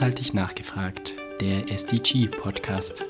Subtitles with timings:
[0.00, 3.04] Nachhaltig nachgefragt, der SDG-Podcast.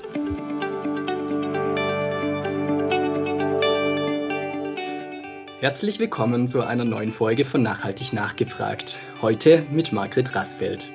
[5.61, 8.99] Herzlich willkommen zu einer neuen Folge von Nachhaltig nachgefragt.
[9.21, 10.91] Heute mit Margret Rassfeld.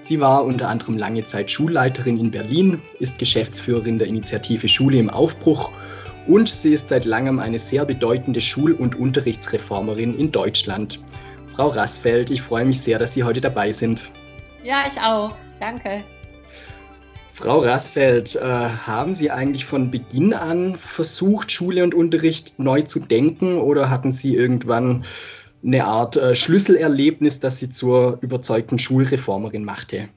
[0.00, 5.10] Sie war unter anderem lange Zeit Schulleiterin in Berlin, ist Geschäftsführerin der Initiative Schule im
[5.10, 5.70] Aufbruch
[6.26, 11.00] und sie ist seit langem eine sehr bedeutende Schul- und Unterrichtsreformerin in Deutschland.
[11.54, 14.10] Frau Rassfeld, ich freue mich sehr, dass Sie heute dabei sind.
[14.62, 15.34] Ja, ich auch.
[15.60, 16.04] Danke.
[17.32, 22.98] Frau Rassfeld, äh, haben Sie eigentlich von Beginn an versucht, Schule und Unterricht neu zu
[22.98, 25.04] denken oder hatten Sie irgendwann
[25.64, 30.08] eine Art äh, Schlüsselerlebnis, das Sie zur überzeugten Schulreformerin machte?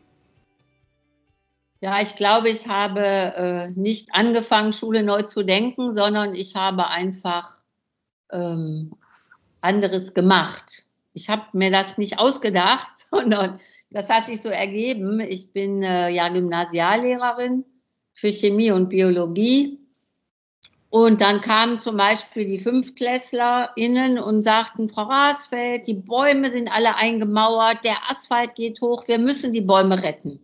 [1.80, 6.88] Ja, ich glaube, ich habe äh, nicht angefangen, Schule neu zu denken, sondern ich habe
[6.88, 7.58] einfach
[8.32, 8.94] ähm,
[9.62, 10.86] anderes gemacht.
[11.14, 13.60] Ich habe mir das nicht ausgedacht, sondern
[13.92, 15.20] das hat sich so ergeben.
[15.20, 17.66] Ich bin äh, ja Gymnasiallehrerin
[18.14, 19.78] für Chemie und Biologie.
[20.90, 26.96] Und dann kamen zum Beispiel die FünftklässlerInnen und sagten, Frau Rasfeld, die Bäume sind alle
[26.96, 30.42] eingemauert, der Asphalt geht hoch, wir müssen die Bäume retten.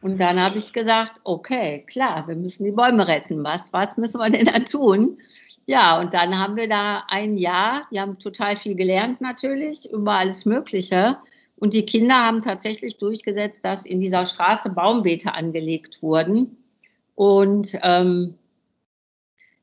[0.00, 3.44] Und dann habe ich gesagt, okay, klar, wir müssen die Bäume retten.
[3.44, 5.18] Was, was müssen wir denn da tun?
[5.66, 10.12] Ja, und dann haben wir da ein Jahr, die haben total viel gelernt natürlich über
[10.12, 11.18] alles Mögliche.
[11.60, 16.56] Und die Kinder haben tatsächlich durchgesetzt, dass in dieser Straße Baumbeete angelegt wurden.
[17.14, 18.34] Und ähm,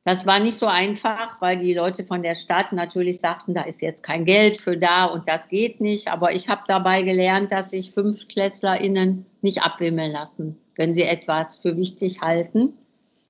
[0.05, 3.81] das war nicht so einfach, weil die Leute von der Stadt natürlich sagten, da ist
[3.81, 6.09] jetzt kein Geld für da und das geht nicht.
[6.09, 11.75] Aber ich habe dabei gelernt, dass sich FünftklässlerInnen nicht abwimmeln lassen, wenn sie etwas für
[11.75, 12.73] wichtig halten.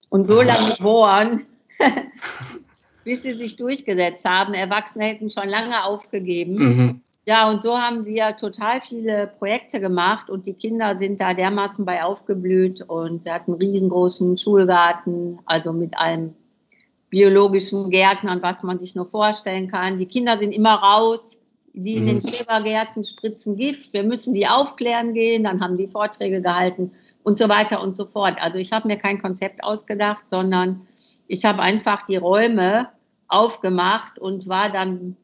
[0.10, 1.46] Und so lange bohren,
[3.06, 4.54] bis sie sich durchgesetzt haben.
[4.54, 6.56] Erwachsene hätten schon lange aufgegeben.
[6.56, 7.02] Mhm.
[7.28, 11.84] Ja, und so haben wir total viele Projekte gemacht und die Kinder sind da dermaßen
[11.84, 16.36] bei aufgeblüht und wir hatten einen riesengroßen Schulgarten, also mit allem
[17.10, 19.98] biologischen Gärten und was man sich nur vorstellen kann.
[19.98, 21.40] Die Kinder sind immer raus,
[21.74, 22.24] die in den mhm.
[22.24, 26.92] Schrebergärten spritzen Gift, wir müssen die aufklären gehen, dann haben die Vorträge gehalten
[27.24, 28.40] und so weiter und so fort.
[28.40, 30.88] Also ich habe mir kein Konzept ausgedacht, sondern
[31.28, 32.90] ich habe einfach die Räume
[33.28, 35.18] aufgemacht und war dann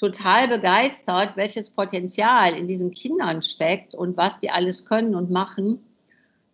[0.00, 5.78] total begeistert, welches Potenzial in diesen Kindern steckt und was die alles können und machen.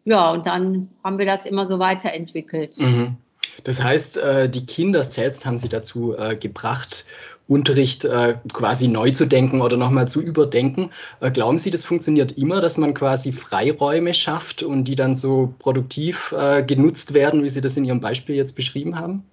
[0.04, 2.76] Ja, und dann haben wir das immer so weiterentwickelt.
[2.78, 3.16] Mhm.
[3.62, 7.04] Das heißt, äh, die Kinder selbst haben sie dazu äh, gebracht,
[7.46, 10.90] Unterricht äh, quasi neu zu denken oder nochmal zu überdenken.
[11.32, 16.34] Glauben Sie, das funktioniert immer, dass man quasi Freiräume schafft und die dann so produktiv
[16.66, 19.24] genutzt werden, wie Sie das in Ihrem Beispiel jetzt beschrieben haben?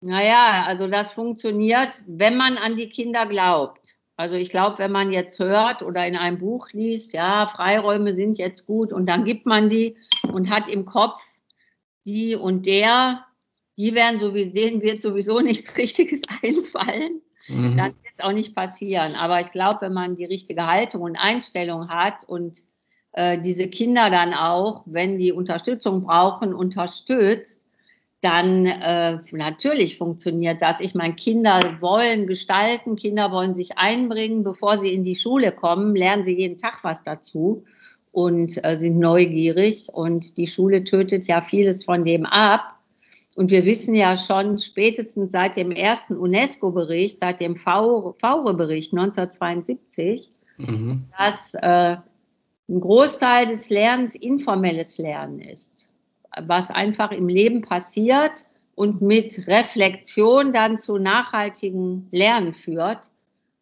[0.00, 3.96] Naja, also das funktioniert, wenn man an die Kinder glaubt.
[4.16, 8.38] Also ich glaube, wenn man jetzt hört oder in einem Buch liest, ja, Freiräume sind
[8.38, 9.96] jetzt gut und dann gibt man die
[10.32, 11.22] und hat im Kopf
[12.06, 13.24] die und der,
[13.76, 17.76] die werden sowieso, denen wird sowieso nichts Richtiges einfallen, mhm.
[17.76, 19.14] dann wird es auch nicht passieren.
[19.16, 22.62] Aber ich glaube, wenn man die richtige Haltung und Einstellung hat und
[23.12, 27.65] äh, diese Kinder dann auch, wenn die Unterstützung brauchen, unterstützt,
[28.20, 30.80] dann äh, natürlich funktioniert das.
[30.80, 35.94] Ich meine, Kinder wollen gestalten, Kinder wollen sich einbringen, bevor sie in die Schule kommen,
[35.94, 37.64] lernen sie jeden Tag was dazu
[38.12, 39.90] und äh, sind neugierig.
[39.92, 42.80] Und die Schule tötet ja vieles von dem ab.
[43.34, 51.04] Und wir wissen ja schon spätestens seit dem ersten UNESCO-Bericht, seit dem Faure-Bericht 1972, mhm.
[51.18, 51.98] dass äh,
[52.68, 55.85] ein Großteil des Lernens informelles Lernen ist
[56.42, 63.10] was einfach im Leben passiert und mit Reflexion dann zu nachhaltigem Lernen führt.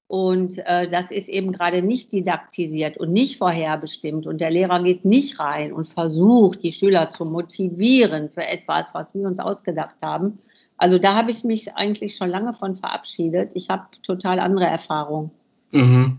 [0.06, 4.26] Und äh, das ist eben gerade nicht didaktisiert und nicht vorherbestimmt.
[4.26, 9.14] Und der Lehrer geht nicht rein und versucht, die Schüler zu motivieren für etwas, was
[9.14, 10.38] wir uns ausgedacht haben.
[10.76, 13.52] Also da habe ich mich eigentlich schon lange von verabschiedet.
[13.54, 15.30] Ich habe total andere Erfahrungen.
[15.70, 16.18] Mhm.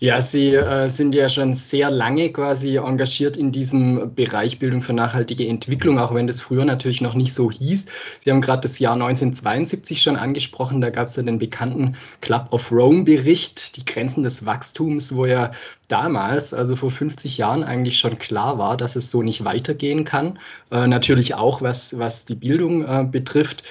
[0.00, 4.92] Ja, Sie äh, sind ja schon sehr lange quasi engagiert in diesem Bereich Bildung für
[4.92, 7.86] nachhaltige Entwicklung, auch wenn das früher natürlich noch nicht so hieß.
[8.22, 12.46] Sie haben gerade das Jahr 1972 schon angesprochen, da gab es ja den bekannten Club
[12.52, 15.50] of Rome Bericht, die Grenzen des Wachstums, wo ja
[15.88, 20.38] damals, also vor 50 Jahren eigentlich schon klar war, dass es so nicht weitergehen kann.
[20.70, 23.64] Äh, natürlich auch, was, was die Bildung äh, betrifft.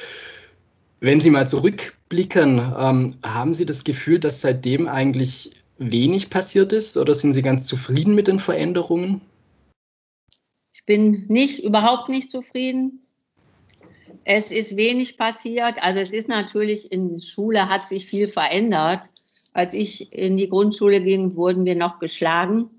[0.99, 6.97] Wenn Sie mal zurückblicken, ähm, haben Sie das Gefühl, dass seitdem eigentlich wenig passiert ist
[6.97, 9.21] oder sind Sie ganz zufrieden mit den Veränderungen?
[10.71, 13.01] Ich bin nicht, überhaupt nicht zufrieden.
[14.23, 15.81] Es ist wenig passiert.
[15.81, 19.09] Also es ist natürlich in Schule hat sich viel verändert.
[19.53, 22.69] Als ich in die Grundschule ging, wurden wir noch geschlagen.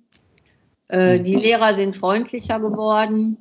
[0.88, 3.36] Äh, die Lehrer sind freundlicher geworden,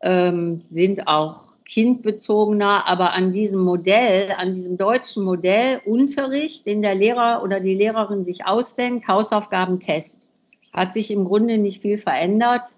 [0.00, 6.94] ähm, sind auch kindbezogener, aber an diesem Modell, an diesem deutschen Modell Unterricht, den der
[6.94, 10.28] Lehrer oder die Lehrerin sich ausdenkt, Hausaufgabentest,
[10.72, 12.76] hat sich im Grunde nicht viel verändert.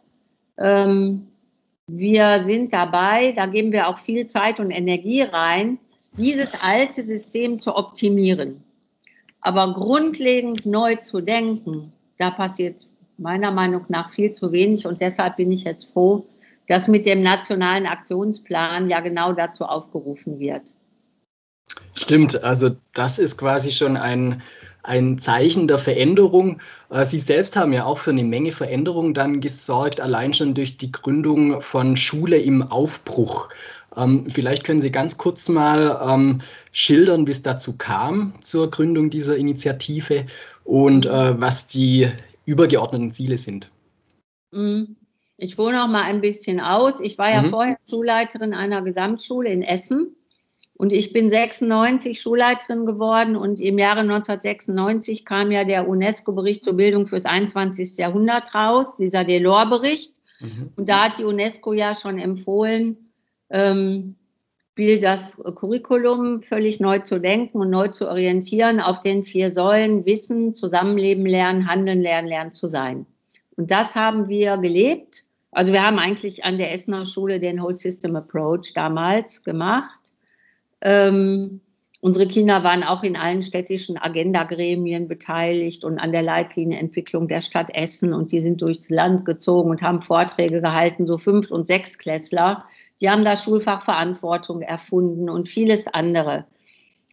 [0.59, 1.29] Ähm,
[1.89, 5.79] wir sind dabei, da geben wir auch viel Zeit und Energie rein,
[6.17, 8.63] dieses alte System zu optimieren.
[9.41, 12.87] Aber grundlegend neu zu denken, da passiert
[13.19, 16.27] meiner Meinung nach viel zu wenig und deshalb bin ich jetzt froh,
[16.69, 20.75] dass mit dem nationalen Aktionsplan ja genau dazu aufgerufen wird.
[21.95, 24.43] Stimmt, also das ist quasi schon ein,
[24.83, 26.61] ein Zeichen der Veränderung.
[26.91, 30.77] Äh, Sie selbst haben ja auch für eine Menge Veränderungen dann gesorgt, allein schon durch
[30.77, 33.49] die Gründung von Schule im Aufbruch.
[33.97, 36.41] Ähm, vielleicht können Sie ganz kurz mal ähm,
[36.73, 40.27] schildern, wie es dazu kam zur Gründung dieser Initiative
[40.65, 42.09] und äh, was die
[42.45, 43.73] übergeordneten Ziele sind.
[44.53, 44.97] Mhm.
[45.39, 47.01] Ich wohne auch mal ein bisschen aus.
[47.01, 47.51] Ich war ja mhm.
[47.51, 50.17] vorher Schulleiterin einer Gesamtschule in Essen
[50.79, 56.75] und ich bin 96 Schulleiterin geworden und im Jahre 1996 kam ja der UNESCO-Bericht zur
[56.75, 57.97] Bildung fürs 21.
[57.97, 60.17] Jahrhundert raus, dieser Delors-Bericht.
[60.41, 60.73] Mhm.
[60.77, 63.09] Und da hat die UNESCO ja schon empfohlen,
[63.49, 64.17] ähm,
[64.77, 70.53] das Curriculum völlig neu zu denken und neu zu orientieren auf den vier Säulen Wissen,
[70.53, 73.07] Zusammenleben lernen, Handeln lernen, lernen zu sein.
[73.57, 75.25] Und das haben wir gelebt.
[75.57, 80.13] Also wir haben eigentlich an der Essener Schule den Whole System Approach damals gemacht.
[80.83, 81.63] Ähm,
[82.03, 87.75] unsere Kinder waren auch in allen städtischen Agenda-Gremien beteiligt und an der Leitlinienentwicklung der Stadt
[87.75, 88.13] Essen.
[88.13, 92.67] Und die sind durchs Land gezogen und haben Vorträge gehalten, so Fünf- und Sechsklässler.
[93.01, 96.45] Die haben da Schulfachverantwortung erfunden und vieles andere.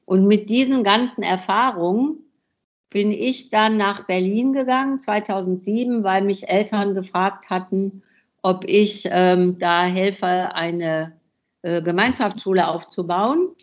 [0.04, 2.18] Und mit diesen ganzen Erfahrungen
[2.90, 8.02] bin ich dann nach Berlin gegangen, 2007, weil mich Eltern gefragt hatten,
[8.44, 11.14] ob ich ähm, da helfe, eine
[11.64, 13.56] äh, Gemeinschaftsschule aufzubauen.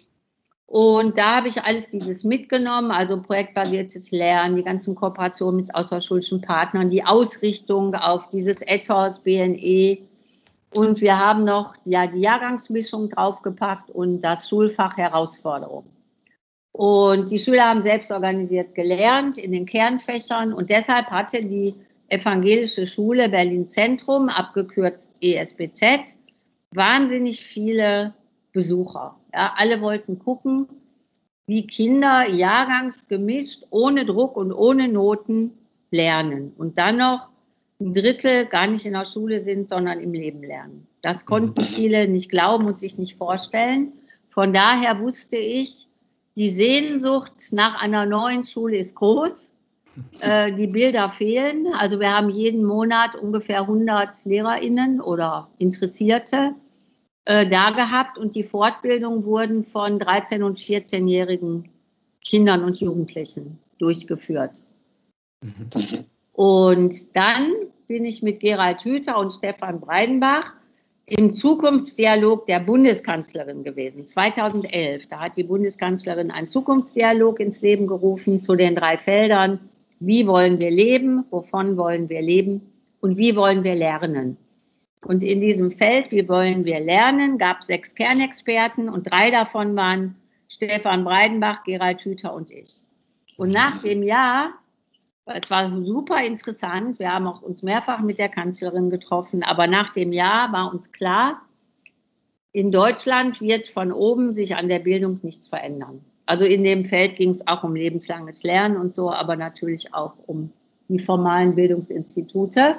[0.67, 6.41] Und da habe ich alles dieses mitgenommen, also projektbasiertes Lernen, die ganzen Kooperationen mit außerschulischen
[6.41, 9.99] Partnern, die Ausrichtung auf dieses Ethos, BNE.
[10.73, 15.85] Und wir haben noch ja, die Jahrgangsmischung draufgepackt und das Schulfach Herausforderung.
[16.73, 21.75] Und die Schüler haben selbst organisiert gelernt in den Kernfächern und deshalb hatte die
[22.11, 26.15] Evangelische Schule Berlin Zentrum, abgekürzt ESBZ,
[26.73, 28.15] wahnsinnig viele
[28.53, 29.17] Besucher.
[29.33, 30.67] Ja, alle wollten gucken,
[31.47, 35.53] wie Kinder jahrgangsgemischt, ohne Druck und ohne Noten
[35.91, 36.53] lernen.
[36.59, 37.29] Und dann noch
[37.81, 40.87] ein Drittel gar nicht in der Schule sind, sondern im Leben lernen.
[41.03, 41.69] Das konnten mhm.
[41.69, 43.93] viele nicht glauben und sich nicht vorstellen.
[44.27, 45.87] Von daher wusste ich,
[46.37, 49.50] die Sehnsucht nach einer neuen Schule ist groß.
[50.21, 51.67] Äh, die Bilder fehlen.
[51.79, 56.55] Also wir haben jeden Monat ungefähr 100 Lehrerinnen oder Interessierte
[57.25, 61.69] äh, da gehabt und die Fortbildungen wurden von 13- und 14-jährigen
[62.25, 64.63] Kindern und Jugendlichen durchgeführt.
[65.43, 66.07] Mhm.
[66.33, 67.53] Und dann
[67.89, 70.55] bin ich mit Gerald Hüther und Stefan Breidenbach
[71.07, 75.09] im Zukunftsdialog der Bundeskanzlerin gewesen, 2011.
[75.09, 79.59] Da hat die Bundeskanzlerin einen Zukunftsdialog ins Leben gerufen zu den drei Feldern.
[80.01, 81.25] Wie wollen wir leben?
[81.31, 82.73] Wovon wollen wir leben?
[83.01, 84.37] Und wie wollen wir lernen?
[85.05, 89.77] Und in diesem Feld, wie wollen wir lernen, gab es sechs Kernexperten und drei davon
[89.77, 90.17] waren
[90.49, 92.83] Stefan Breidenbach, Gerald Hüther und ich.
[93.37, 94.55] Und nach dem Jahr
[95.27, 96.99] es war super interessant.
[96.99, 99.43] Wir haben auch uns mehrfach mit der Kanzlerin getroffen.
[99.43, 101.43] Aber nach dem Jahr war uns klar,
[102.53, 106.05] in Deutschland wird von oben sich an der Bildung nichts verändern.
[106.31, 110.13] Also in dem Feld ging es auch um lebenslanges Lernen und so, aber natürlich auch
[110.29, 110.53] um
[110.89, 112.77] die formalen Bildungsinstitute.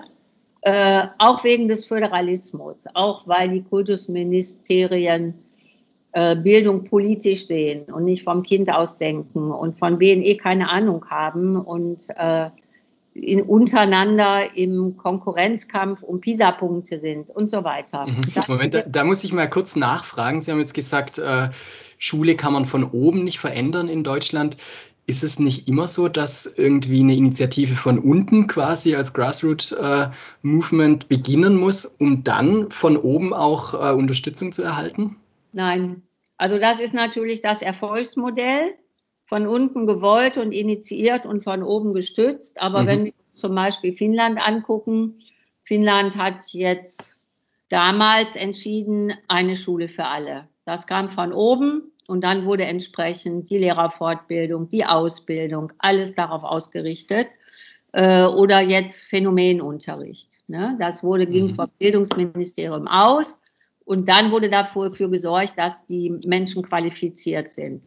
[0.61, 5.33] Äh, auch wegen des Föderalismus, auch weil die Kultusministerien
[6.13, 11.03] äh, Bildung politisch sehen und nicht vom Kind aus denken und von BNE keine Ahnung
[11.09, 12.51] haben und äh,
[13.13, 18.07] in, untereinander im Konkurrenzkampf um PISA-Punkte sind und so weiter.
[18.07, 18.21] Mhm.
[18.47, 20.39] Moment, da, da, muss ich mal kurz nachfragen.
[20.39, 21.49] Sie haben jetzt gesagt, äh,
[22.03, 24.57] Schule kann man von oben nicht verändern in Deutschland.
[25.05, 31.07] Ist es nicht immer so, dass irgendwie eine Initiative von unten quasi als Grassroot-Movement äh,
[31.07, 35.17] beginnen muss, um dann von oben auch äh, Unterstützung zu erhalten?
[35.53, 36.01] Nein,
[36.37, 38.73] also das ist natürlich das Erfolgsmodell,
[39.21, 42.59] von unten gewollt und initiiert und von oben gestützt.
[42.59, 42.87] Aber mhm.
[42.87, 45.19] wenn wir zum Beispiel Finnland angucken,
[45.61, 47.15] Finnland hat jetzt
[47.69, 50.47] damals entschieden, eine Schule für alle.
[50.65, 57.27] Das kam von oben und dann wurde entsprechend die Lehrerfortbildung, die Ausbildung, alles darauf ausgerichtet.
[57.93, 60.39] äh, oder jetzt Phänomenunterricht.
[60.47, 60.75] Ne?
[60.79, 61.55] Das wurde, ging mhm.
[61.55, 63.39] vom Bildungsministerium aus
[63.85, 67.83] und dann wurde dafür gesorgt, dass die Menschen qualifiziert sind.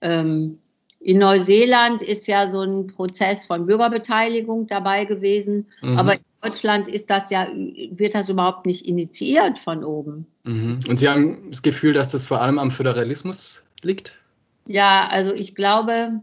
[0.00, 0.58] Ähm,
[1.00, 5.98] in Neuseeland ist ja so ein Prozess von Bürgerbeteiligung dabei gewesen, mhm.
[5.98, 10.26] aber in Deutschland ist das ja, wird das überhaupt nicht initiiert von oben.
[10.42, 10.80] Mhm.
[10.88, 14.18] Und Sie haben das Gefühl, dass das vor allem am Föderalismus liegt?
[14.66, 16.20] Ja, also ich glaube,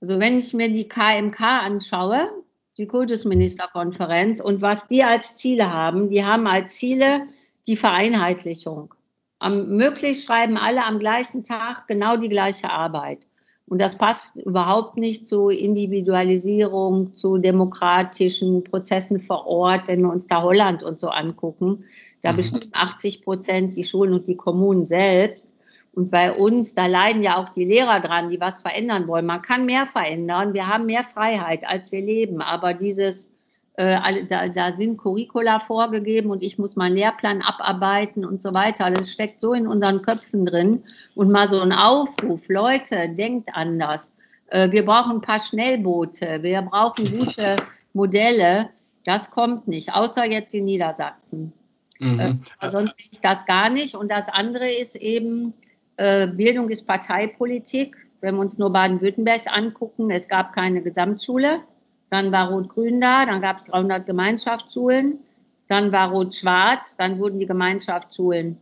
[0.00, 2.30] also wenn ich mir die KMK anschaue,
[2.76, 7.26] die Kultusministerkonferenz, und was die als Ziele haben, die haben als Ziele
[7.66, 8.94] die Vereinheitlichung.
[9.38, 13.26] Am, möglichst schreiben alle am gleichen Tag genau die gleiche Arbeit.
[13.70, 20.26] Und das passt überhaupt nicht zu Individualisierung, zu demokratischen Prozessen vor Ort, wenn wir uns
[20.26, 21.84] da Holland und so angucken.
[22.20, 22.36] Da mhm.
[22.36, 25.54] bestimmen 80 Prozent die Schulen und die Kommunen selbst.
[25.92, 29.26] Und bei uns, da leiden ja auch die Lehrer dran, die was verändern wollen.
[29.26, 30.52] Man kann mehr verändern.
[30.52, 32.42] Wir haben mehr Freiheit, als wir leben.
[32.42, 33.32] Aber dieses,
[33.80, 38.90] äh, da, da, sind Curricula vorgegeben und ich muss meinen Lehrplan abarbeiten und so weiter.
[38.90, 40.84] Das steckt so in unseren Köpfen drin.
[41.14, 44.12] Und mal so ein Aufruf, Leute, denkt anders.
[44.48, 46.42] Äh, wir brauchen ein paar Schnellboote.
[46.42, 47.56] Wir brauchen gute
[47.94, 48.68] Modelle.
[49.04, 51.54] Das kommt nicht, außer jetzt in Niedersachsen.
[52.00, 52.42] Mhm.
[52.60, 53.94] Äh, sonst sehe ich das gar nicht.
[53.94, 55.54] Und das andere ist eben,
[55.96, 57.96] äh, Bildung ist Parteipolitik.
[58.20, 61.60] Wenn wir uns nur Baden-Württemberg angucken, es gab keine Gesamtschule.
[62.10, 65.20] Dann war Rot-Grün da, dann gab es 300 Gemeinschaftsschulen.
[65.68, 68.58] Dann war Rot-Schwarz, dann wurden die Gemeinschaftsschulen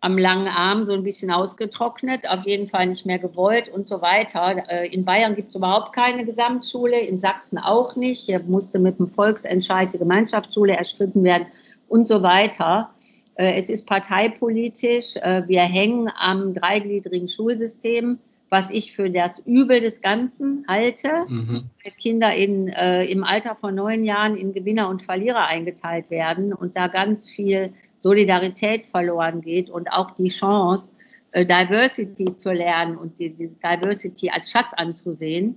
[0.00, 4.02] am langen Arm so ein bisschen ausgetrocknet, auf jeden Fall nicht mehr gewollt und so
[4.02, 4.62] weiter.
[4.68, 8.20] Äh, in Bayern gibt es überhaupt keine Gesamtschule, in Sachsen auch nicht.
[8.26, 11.46] Hier musste mit dem Volksentscheid die Gemeinschaftsschule erstritten werden
[11.88, 12.90] und so weiter.
[13.34, 15.16] Äh, es ist parteipolitisch.
[15.16, 21.24] Äh, wir hängen am dreigliedrigen Schulsystem, was ich für das Übel des Ganzen halte.
[21.28, 21.70] Mhm.
[21.98, 26.76] Kinder in, äh, im Alter von neun Jahren in Gewinner und Verlierer eingeteilt werden und
[26.76, 30.92] da ganz viel Solidarität verloren geht und auch die Chance,
[31.32, 35.56] äh, Diversity zu lernen und die, die, Diversity als Schatz anzusehen.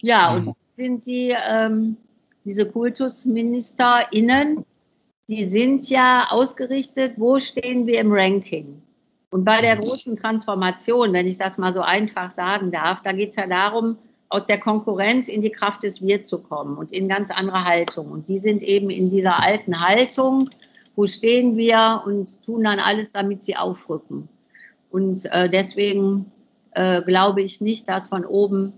[0.00, 0.48] Ja, mhm.
[0.48, 1.96] und sind die, ähm,
[2.44, 4.64] diese KultusministerInnen,
[5.28, 8.82] die sind ja ausgerichtet, wo stehen wir im Ranking?
[9.30, 13.30] Und bei der großen Transformation, wenn ich das mal so einfach sagen darf, da geht
[13.30, 13.96] es ja darum,
[14.28, 18.10] aus der Konkurrenz in die Kraft des Wir zu kommen und in ganz andere Haltung.
[18.10, 20.50] Und die sind eben in dieser alten Haltung,
[20.96, 24.28] wo stehen wir und tun dann alles, damit sie aufrücken.
[24.90, 26.30] Und äh, deswegen
[26.72, 28.72] äh, glaube ich nicht, dass von oben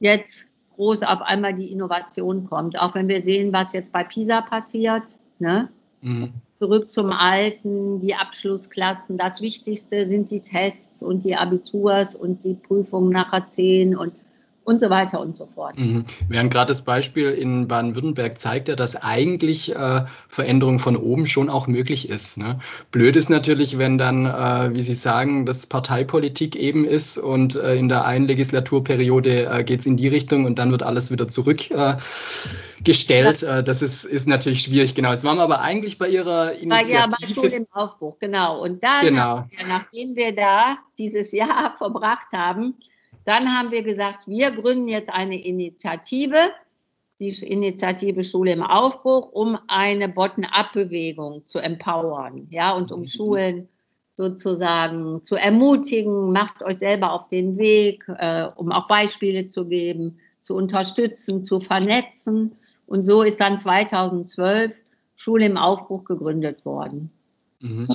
[0.00, 2.80] jetzt groß auf einmal die Innovation kommt.
[2.80, 5.16] Auch wenn wir sehen, was jetzt bei PISA passiert.
[5.38, 5.68] Ne?
[6.00, 6.32] Mhm.
[6.58, 9.16] Zurück zum Alten, die Abschlussklassen.
[9.16, 14.12] Das Wichtigste sind die Tests und die Abiturs und die Prüfungen nachher 10 und
[14.68, 15.78] und so weiter und so fort.
[15.78, 16.04] Mhm.
[16.28, 21.48] Während gerade das Beispiel in Baden-Württemberg zeigt ja, dass eigentlich äh, Veränderung von oben schon
[21.48, 22.36] auch möglich ist.
[22.36, 22.60] Ne?
[22.90, 27.76] Blöd ist natürlich, wenn dann, äh, wie Sie sagen, das Parteipolitik eben ist und äh,
[27.76, 31.28] in der einen Legislaturperiode äh, geht es in die Richtung und dann wird alles wieder
[31.28, 33.42] zurückgestellt.
[33.42, 35.12] Äh, das ist, ist natürlich schwierig, genau.
[35.12, 36.92] Jetzt waren wir aber eigentlich bei Ihrer Initiative.
[36.92, 38.62] Ja, bei Schule im Aufbruch, genau.
[38.62, 39.46] Und dann, genau.
[39.66, 42.74] Nachdem wir da dieses Jahr verbracht haben,
[43.28, 46.50] dann haben wir gesagt, wir gründen jetzt eine Initiative,
[47.18, 53.06] die Initiative Schule im Aufbruch, um eine Bottom-up-Bewegung zu empowern, ja, und um mhm.
[53.06, 53.68] Schulen
[54.12, 60.18] sozusagen zu ermutigen, macht euch selber auf den Weg, äh, um auch Beispiele zu geben,
[60.40, 62.56] zu unterstützen, zu vernetzen.
[62.86, 64.74] Und so ist dann 2012
[65.16, 67.10] Schule im Aufbruch gegründet worden.
[67.60, 67.88] Mhm.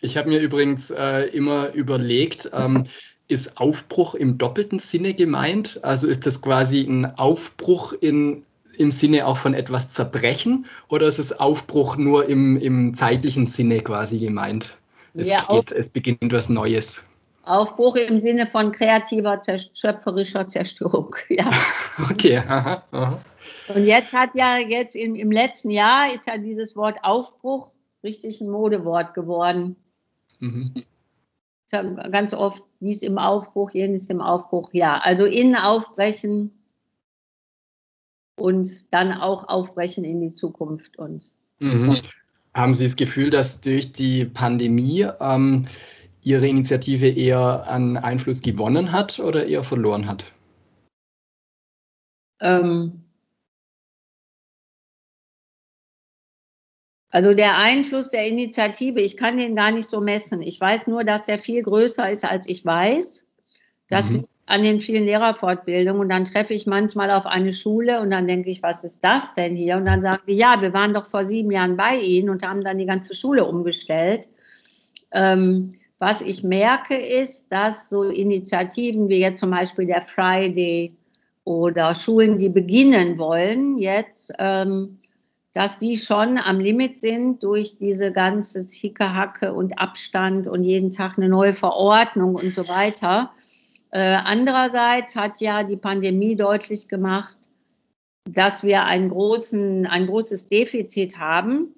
[0.00, 2.86] Ich habe mir übrigens äh, immer überlegt, ähm,
[3.30, 5.80] ist Aufbruch im doppelten Sinne gemeint?
[5.82, 8.44] Also ist das quasi ein Aufbruch in,
[8.76, 13.80] im Sinne auch von etwas zerbrechen oder ist es Aufbruch nur im, im zeitlichen Sinne
[13.80, 14.76] quasi gemeint?
[15.14, 17.04] Es, ja, geht, es beginnt was Neues.
[17.44, 19.40] Aufbruch im Sinne von kreativer,
[19.74, 21.16] schöpferischer Zerstörung.
[21.28, 21.50] Ja.
[22.10, 22.38] Okay.
[22.38, 23.20] Aha, aha.
[23.74, 27.70] Und jetzt hat ja jetzt im, im letzten Jahr ist ja dieses Wort Aufbruch
[28.02, 29.76] richtig ein Modewort geworden.
[30.38, 30.84] Mhm
[31.70, 34.70] ganz oft dies im Aufbruch, jenes im Aufbruch.
[34.72, 36.52] Ja, also innen aufbrechen
[38.36, 40.98] und dann auch aufbrechen in die Zukunft.
[40.98, 42.00] Und mhm.
[42.54, 45.66] Haben Sie das Gefühl, dass durch die Pandemie ähm,
[46.22, 50.32] Ihre Initiative eher an Einfluss gewonnen hat oder eher verloren hat?
[52.40, 52.99] Ähm,
[57.10, 60.42] Also der Einfluss der Initiative, ich kann den gar nicht so messen.
[60.42, 63.26] Ich weiß nur, dass der viel größer ist, als ich weiß.
[63.88, 64.18] Das mhm.
[64.18, 66.00] liegt an den vielen Lehrerfortbildungen.
[66.00, 69.34] Und dann treffe ich manchmal auf eine Schule und dann denke ich, was ist das
[69.34, 69.76] denn hier?
[69.76, 72.62] Und dann sagen die, ja, wir waren doch vor sieben Jahren bei Ihnen und haben
[72.62, 74.28] dann die ganze Schule umgestellt.
[75.12, 80.94] Ähm, was ich merke, ist, dass so Initiativen wie jetzt zum Beispiel der Friday
[81.44, 84.99] oder Schulen, die beginnen wollen, jetzt, ähm,
[85.52, 91.18] dass die schon am Limit sind durch diese ganze Hickehacke und Abstand und jeden Tag
[91.18, 93.32] eine neue Verordnung und so weiter.
[93.90, 97.36] Äh, andererseits hat ja die Pandemie deutlich gemacht,
[98.24, 101.74] dass wir einen großen, ein großes Defizit haben,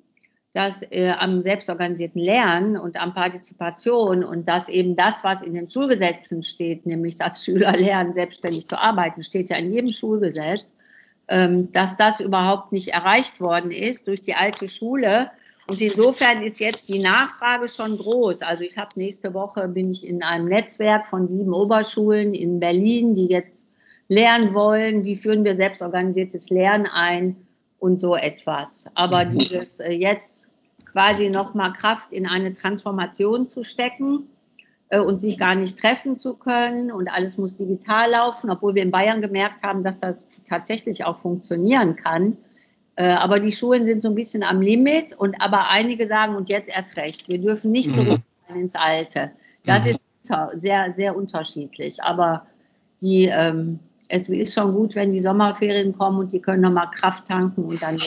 [0.52, 5.71] dass äh, am selbstorganisierten Lernen und am Partizipation und dass eben das, was in den
[5.71, 10.75] Schulgesetzen steht, nämlich dass Schüler lernen, selbstständig zu arbeiten, steht ja in jedem Schulgesetz,
[11.26, 15.31] dass das überhaupt nicht erreicht worden ist durch die alte Schule
[15.67, 18.43] und insofern ist jetzt die Nachfrage schon groß.
[18.43, 23.14] Also ich habe nächste Woche bin ich in einem Netzwerk von sieben Oberschulen in Berlin,
[23.14, 23.69] die jetzt
[24.09, 27.37] lernen wollen, wie führen wir selbstorganisiertes Lernen ein
[27.79, 28.87] und so etwas.
[28.95, 29.38] Aber mhm.
[29.38, 30.50] dieses äh, jetzt
[30.85, 34.29] quasi nochmal Kraft in eine Transformation zu stecken
[35.00, 38.90] und sich gar nicht treffen zu können und alles muss digital laufen, obwohl wir in
[38.90, 42.37] Bayern gemerkt haben, dass das tatsächlich auch funktionieren kann
[42.96, 46.49] äh, aber die Schulen sind so ein bisschen am Limit und aber einige sagen, und
[46.49, 47.94] jetzt erst recht, wir dürfen nicht mhm.
[47.94, 48.20] zurück
[48.54, 49.30] ins Alte.
[49.64, 49.90] Das mhm.
[49.90, 50.00] ist
[50.56, 52.02] sehr, sehr unterschiedlich.
[52.02, 52.46] Aber
[53.00, 57.26] die, ähm, es ist schon gut, wenn die Sommerferien kommen und die können nochmal Kraft
[57.26, 57.99] tanken und dann,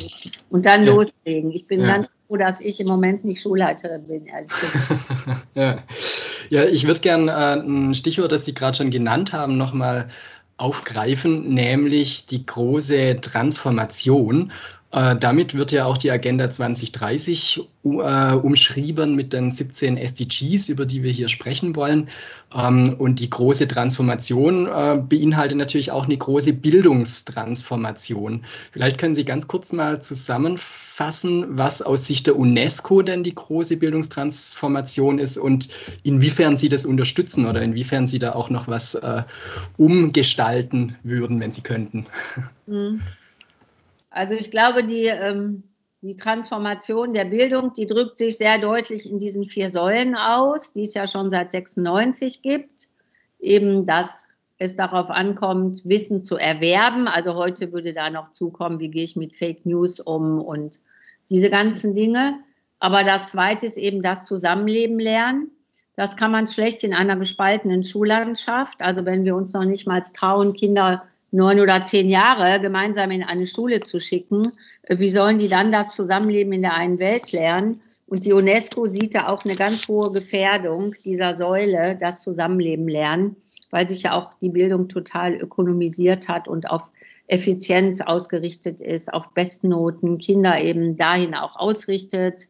[0.49, 0.93] und dann ja.
[0.93, 1.51] loslegen.
[1.51, 1.87] Ich bin ja.
[1.87, 5.45] ganz froh, dass ich im Moment nicht Schulleiterin bin, ehrlich gesagt.
[5.55, 5.79] ja.
[6.55, 10.07] Ja, ich würde gerne äh, ein Stichwort, das Sie gerade schon genannt haben, nochmal
[10.55, 14.53] aufgreifen, nämlich die große Transformation.
[14.95, 17.87] Äh, damit wird ja auch die Agenda 2030 äh,
[18.33, 22.07] umschrieben mit den 17 SDGs, über die wir hier sprechen wollen.
[22.55, 28.45] Ähm, und die große Transformation äh, beinhaltet natürlich auch eine große Bildungstransformation.
[28.71, 33.75] Vielleicht können Sie ganz kurz mal zusammenfassen, was aus Sicht der UNESCO denn die große
[33.75, 35.67] Bildungstransformation ist und
[36.03, 38.97] inwiefern Sie das unterstützen oder inwiefern Sie da auch noch was
[39.75, 42.05] umgestalten würden, wenn Sie könnten.
[42.65, 43.01] Mhm.
[44.15, 45.63] Also ich glaube, die, ähm,
[46.01, 50.83] die Transformation der Bildung, die drückt sich sehr deutlich in diesen vier Säulen aus, die
[50.83, 52.87] es ja schon seit 96 gibt.
[53.39, 57.09] Eben, dass es darauf ankommt, Wissen zu erwerben.
[57.09, 60.79] Also heute würde da noch zukommen, wie gehe ich mit Fake News um und
[61.29, 62.39] diese ganzen Dinge.
[62.79, 65.51] Aber das Zweite ist eben das Zusammenleben lernen.
[65.97, 68.81] Das kann man schlecht in einer gespaltenen Schullandschaft.
[68.81, 73.23] Also wenn wir uns noch nicht mal trauen, Kinder neun oder zehn Jahre gemeinsam in
[73.23, 74.51] eine Schule zu schicken,
[74.83, 77.81] äh, wie sollen die dann das Zusammenleben in der einen Welt lernen?
[78.07, 83.35] Und die UNESCO sieht da auch eine ganz hohe Gefährdung dieser Säule, das Zusammenleben lernen,
[83.71, 86.91] weil sich ja auch die Bildung total ökonomisiert hat und auf
[87.27, 92.47] Effizienz ausgerichtet ist, auf Bestnoten, Kinder eben dahin auch ausrichtet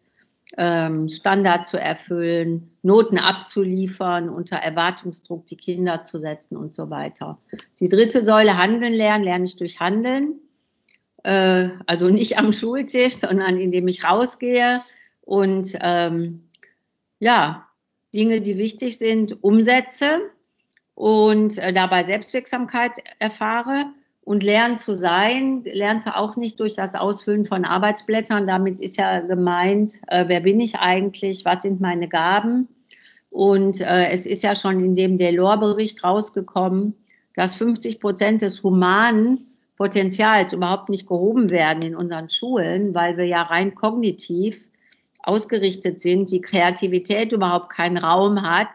[0.57, 7.39] ähm, Standard zu erfüllen, Noten abzuliefern, unter Erwartungsdruck die Kinder zu setzen und so weiter.
[7.79, 10.39] Die dritte Säule Handeln lernen, lerne ich durch Handeln.
[11.23, 14.81] Äh, also nicht am Schultisch, sondern indem ich rausgehe
[15.21, 16.47] und ähm,
[17.19, 17.67] ja,
[18.13, 20.21] Dinge, die wichtig sind, umsetze
[20.93, 23.87] und äh, dabei Selbstwirksamkeit erfahre
[24.25, 28.47] und lernen zu sein, lernst du auch nicht durch das Ausfüllen von Arbeitsblättern.
[28.47, 32.67] Damit ist ja gemeint, äh, wer bin ich eigentlich, was sind meine Gaben.
[33.29, 36.95] Und äh, es ist ja schon in dem Delors-Bericht rausgekommen,
[37.35, 39.45] dass 50 Prozent des humanen
[39.77, 44.67] Potenzials überhaupt nicht gehoben werden in unseren Schulen, weil wir ja rein kognitiv
[45.21, 48.69] ausgerichtet sind, die Kreativität überhaupt keinen Raum hat.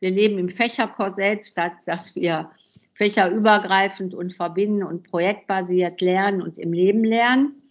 [0.00, 2.50] Wir leben im Fächerkorsett, statt dass wir
[2.96, 7.62] fächerübergreifend und verbinden und projektbasiert lernen und im Leben lernen.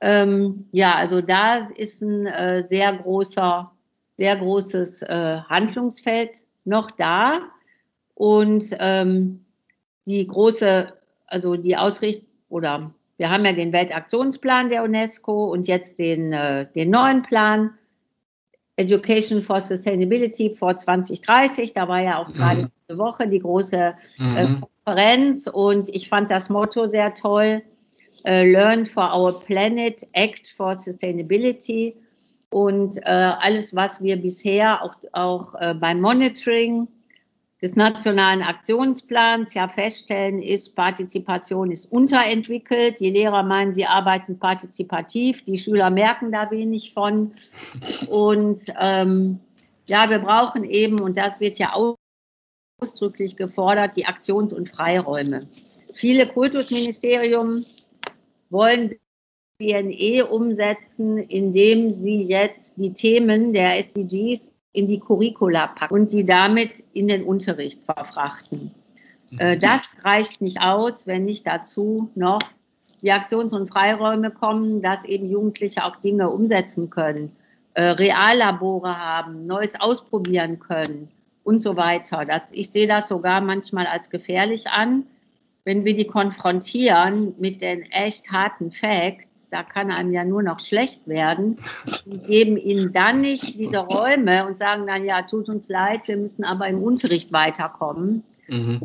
[0.00, 3.72] Ähm, ja, also da ist ein äh, sehr großer,
[4.16, 7.40] sehr großes äh, Handlungsfeld noch da.
[8.14, 9.44] Und ähm,
[10.06, 10.92] die große,
[11.26, 16.70] also die Ausrichtung oder wir haben ja den Weltaktionsplan der UNESCO und jetzt den, äh,
[16.72, 17.74] den neuen Plan
[18.80, 21.72] Education for Sustainability vor 2030.
[21.74, 22.70] Da war ja auch gerade mhm.
[22.88, 24.62] diese Woche die große äh, mhm.
[24.62, 27.62] Konferenz und ich fand das Motto sehr toll.
[28.24, 31.96] Äh, Learn for our planet, act for sustainability.
[32.50, 36.88] Und äh, alles, was wir bisher auch, auch äh, beim Monitoring
[37.62, 43.00] des nationalen Aktionsplans ja feststellen, ist, Partizipation ist unterentwickelt.
[43.00, 45.44] Die Lehrer meinen, sie arbeiten partizipativ.
[45.44, 47.32] Die Schüler merken da wenig von.
[48.08, 49.40] Und ähm,
[49.86, 51.74] ja, wir brauchen eben, und das wird ja
[52.80, 55.46] ausdrücklich gefordert, die Aktions- und Freiräume.
[55.92, 57.62] Viele Kultusministerium
[58.48, 58.96] wollen
[59.58, 66.24] BNE umsetzen, indem sie jetzt die Themen der SDGs in die Curricula packen und die
[66.24, 68.74] damit in den Unterricht verfrachten.
[69.38, 69.60] Äh, mhm.
[69.60, 72.40] das reicht nicht aus, wenn nicht dazu noch
[73.02, 77.32] die Aktions- und Freiräume kommen, dass eben Jugendliche auch Dinge umsetzen können,
[77.74, 81.08] äh, Reallabore haben, Neues ausprobieren können
[81.44, 82.24] und so weiter.
[82.24, 85.06] Das, ich sehe das sogar manchmal als gefährlich an,
[85.64, 90.60] wenn wir die konfrontieren mit den echt harten Facts da kann einem ja nur noch
[90.60, 91.58] schlecht werden.
[92.06, 96.16] Die geben ihnen dann nicht diese Räume und sagen dann, ja, tut uns leid, wir
[96.16, 98.24] müssen aber im Unterricht weiterkommen.
[98.48, 98.80] Mhm.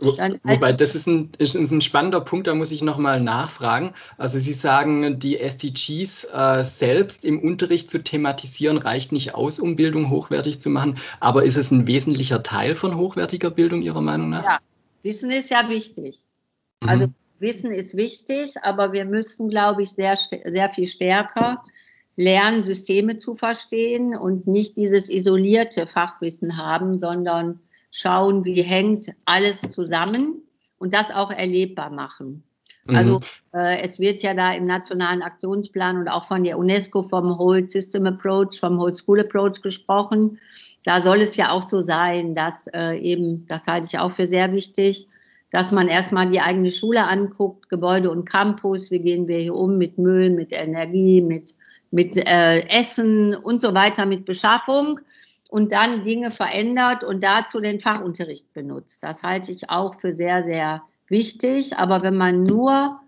[0.00, 3.94] Wobei, das ist ein, ist ein spannender Punkt, da muss ich nochmal nachfragen.
[4.16, 9.76] Also Sie sagen, die SDGs äh, selbst im Unterricht zu thematisieren, reicht nicht aus, um
[9.76, 10.98] Bildung hochwertig zu machen.
[11.20, 14.44] Aber ist es ein wesentlicher Teil von hochwertiger Bildung Ihrer Meinung nach?
[14.44, 14.58] Ja,
[15.02, 16.26] Wissen ist ja wichtig.
[16.82, 17.14] Mhm.
[17.38, 21.62] Wissen ist wichtig, aber wir müssen, glaube ich, sehr, sehr viel stärker
[22.16, 29.60] lernen, Systeme zu verstehen und nicht dieses isolierte Fachwissen haben, sondern schauen, wie hängt alles
[29.60, 30.42] zusammen
[30.78, 32.42] und das auch erlebbar machen.
[32.86, 32.96] Mhm.
[32.96, 33.20] Also
[33.52, 37.68] äh, es wird ja da im nationalen Aktionsplan und auch von der UNESCO vom Whole
[37.68, 40.38] System Approach, vom Whole School Approach gesprochen.
[40.84, 44.26] Da soll es ja auch so sein, dass äh, eben, das halte ich auch für
[44.26, 45.08] sehr wichtig,
[45.56, 49.78] dass man erstmal die eigene Schule anguckt, Gebäude und Campus, wie gehen wir hier um
[49.78, 51.54] mit Müll, mit Energie, mit,
[51.90, 55.00] mit äh, Essen und so weiter, mit Beschaffung
[55.48, 59.02] und dann Dinge verändert und dazu den Fachunterricht benutzt.
[59.02, 61.78] Das halte ich auch für sehr, sehr wichtig.
[61.78, 63.00] Aber wenn man nur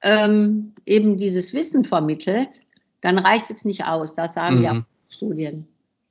[0.00, 2.62] ähm, eben dieses Wissen vermittelt,
[3.02, 4.14] dann reicht es nicht aus.
[4.14, 4.64] Das sagen mhm.
[4.64, 5.68] ja Studien.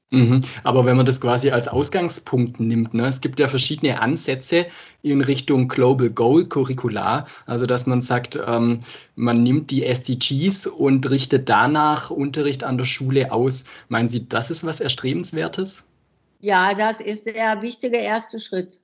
[0.09, 0.45] Mhm.
[0.63, 4.67] Aber wenn man das quasi als Ausgangspunkt nimmt, ne, es gibt ja verschiedene Ansätze
[5.01, 8.83] in Richtung Global Goal Curricular, also dass man sagt, ähm,
[9.15, 13.65] man nimmt die SDGs und richtet danach Unterricht an der Schule aus.
[13.89, 15.85] Meinen Sie, das ist was Erstrebenswertes?
[16.39, 18.79] Ja, das ist der wichtige erste Schritt.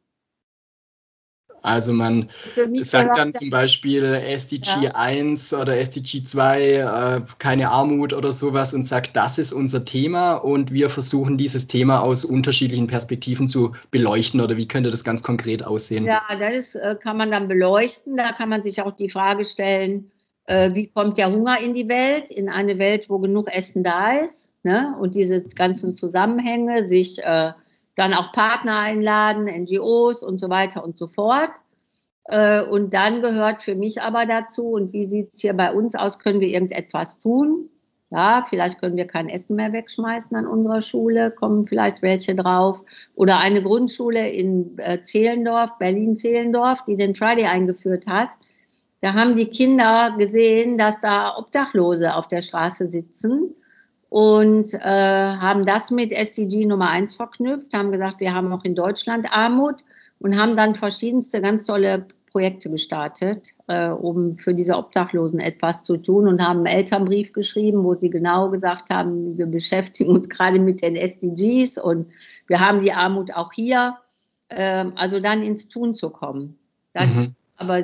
[1.63, 2.29] Also man
[2.81, 4.91] sagt dann zum Beispiel SDG ja.
[4.95, 10.33] 1 oder SDG 2, äh, keine Armut oder sowas und sagt, das ist unser Thema
[10.33, 15.23] und wir versuchen dieses Thema aus unterschiedlichen Perspektiven zu beleuchten oder wie könnte das ganz
[15.23, 16.03] konkret aussehen?
[16.03, 18.17] Ja, das äh, kann man dann beleuchten.
[18.17, 20.11] Da kann man sich auch die Frage stellen,
[20.45, 24.19] äh, wie kommt der Hunger in die Welt, in eine Welt, wo genug Essen da
[24.19, 24.97] ist ne?
[24.99, 27.53] und diese ganzen Zusammenhänge sich äh,
[27.95, 31.51] dann auch Partner einladen, NGOs und so weiter und so fort.
[32.25, 35.95] Äh, und dann gehört für mich aber dazu, und wie sieht es hier bei uns
[35.95, 37.69] aus, können wir irgendetwas tun?
[38.09, 42.83] Ja, vielleicht können wir kein Essen mehr wegschmeißen an unserer Schule, kommen vielleicht welche drauf.
[43.15, 48.29] Oder eine Grundschule in äh, Zehlendorf, Berlin-Zehlendorf, die den Friday eingeführt hat.
[49.01, 53.55] Da haben die Kinder gesehen, dass da Obdachlose auf der Straße sitzen
[54.13, 58.75] und äh, haben das mit SDG Nummer eins verknüpft, haben gesagt, wir haben auch in
[58.75, 59.83] Deutschland Armut
[60.19, 65.97] und haben dann verschiedenste ganz tolle Projekte gestartet, äh, um für diese Obdachlosen etwas zu
[65.97, 70.59] tun und haben einen Elternbrief geschrieben, wo sie genau gesagt haben, wir beschäftigen uns gerade
[70.59, 72.05] mit den SDGs und
[72.45, 73.97] wir haben die Armut auch hier.
[74.49, 76.59] Äh, also dann ins Tun zu kommen.
[76.93, 77.35] Dann mhm.
[77.57, 77.83] aber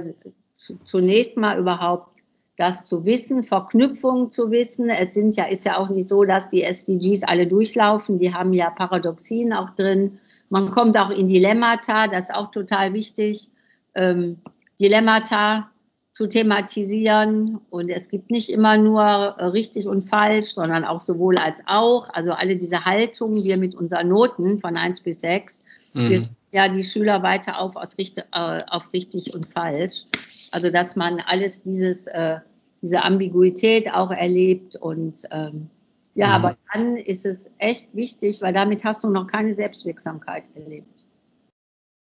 [0.84, 2.19] zunächst mal überhaupt
[2.60, 4.90] das zu wissen, Verknüpfungen zu wissen.
[4.90, 8.20] Es sind ja, ist ja auch nicht so, dass die SDGs alle durchlaufen.
[8.20, 10.20] Die haben ja Paradoxien auch drin.
[10.50, 13.50] Man kommt auch in Dilemmata, das ist auch total wichtig,
[13.96, 14.40] ähm,
[14.78, 15.70] Dilemmata
[16.12, 17.62] zu thematisieren.
[17.70, 22.10] Und es gibt nicht immer nur äh, richtig und falsch, sondern auch sowohl als auch.
[22.10, 25.62] Also alle diese Haltungen, wir mit unseren Noten von 1 bis 6,
[25.94, 26.26] mhm.
[26.52, 30.04] ja die Schüler weiter auf, aus, äh, auf richtig und falsch.
[30.52, 32.40] Also dass man alles dieses äh,
[32.82, 34.76] diese Ambiguität auch erlebt.
[34.76, 35.70] Und ähm,
[36.16, 36.46] ja, mhm.
[36.46, 41.06] aber dann ist es echt wichtig, weil damit hast du noch keine Selbstwirksamkeit erlebt.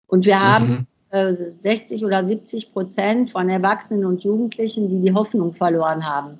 [0.07, 1.17] Und wir haben mhm.
[1.17, 6.39] äh, 60 oder 70 Prozent von Erwachsenen und Jugendlichen, die die Hoffnung verloren haben,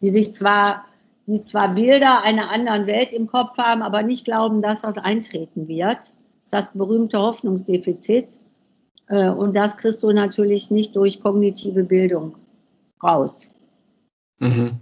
[0.00, 0.84] die sich zwar
[1.26, 5.66] die zwar Bilder einer anderen Welt im Kopf haben, aber nicht glauben, dass das eintreten
[5.66, 5.96] wird.
[5.96, 6.12] Das
[6.44, 8.38] ist das berühmte Hoffnungsdefizit.
[9.08, 12.36] Äh, und das kriegst du natürlich nicht durch kognitive Bildung
[13.02, 13.50] raus.
[14.38, 14.80] Mhm.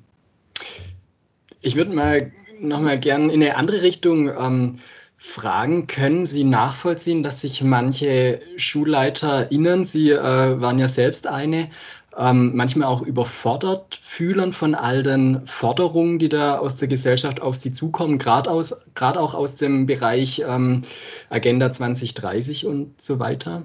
[1.60, 4.78] Ich würde mal noch mal gerne in eine andere Richtung ähm,
[5.16, 11.70] fragen, können Sie nachvollziehen, dass sich manche SchulleiterInnen, Sie äh, waren ja selbst eine,
[12.16, 17.56] ähm, manchmal auch überfordert fühlen von all den Forderungen, die da aus der Gesellschaft auf
[17.56, 20.82] sie zukommen, gerade auch aus dem Bereich ähm,
[21.30, 23.62] Agenda 2030 und so weiter?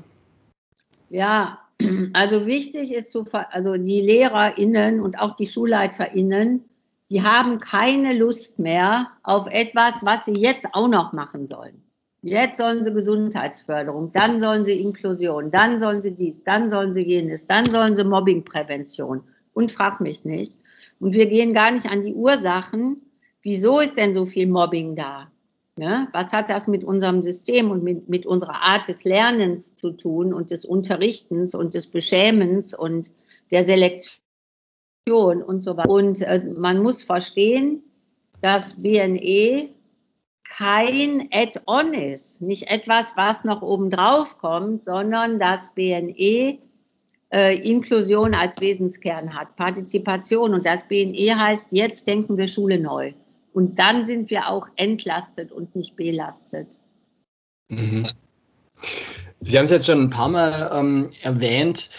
[1.10, 1.60] Ja,
[2.14, 6.64] also wichtig ist, zu, also die LehrerInnen und auch die SchulleiterInnen,
[7.10, 11.82] die haben keine Lust mehr auf etwas, was sie jetzt auch noch machen sollen.
[12.22, 17.06] Jetzt sollen sie Gesundheitsförderung, dann sollen sie Inklusion, dann sollen sie dies, dann sollen sie
[17.06, 20.60] jenes, dann sollen sie Mobbingprävention und frag mich nicht.
[21.00, 22.98] Und wir gehen gar nicht an die Ursachen.
[23.42, 25.32] Wieso ist denn so viel Mobbing da?
[25.80, 29.92] Ja, was hat das mit unserem System und mit, mit unserer Art des Lernens zu
[29.92, 33.12] tun und des Unterrichtens und des Beschämens und
[33.50, 35.90] der Selektion und so weiter?
[35.90, 37.82] Und äh, man muss verstehen,
[38.42, 39.70] dass BNE
[40.44, 46.58] kein Add-on ist, nicht etwas, was noch obendrauf kommt, sondern dass BNE
[47.32, 53.14] äh, Inklusion als Wesenskern hat, Partizipation und das BNE heißt, jetzt denken wir Schule neu.
[53.60, 56.78] Und dann sind wir auch entlastet und nicht belastet.
[57.68, 58.08] Mhm.
[59.42, 61.90] Sie haben es jetzt schon ein paar Mal ähm, erwähnt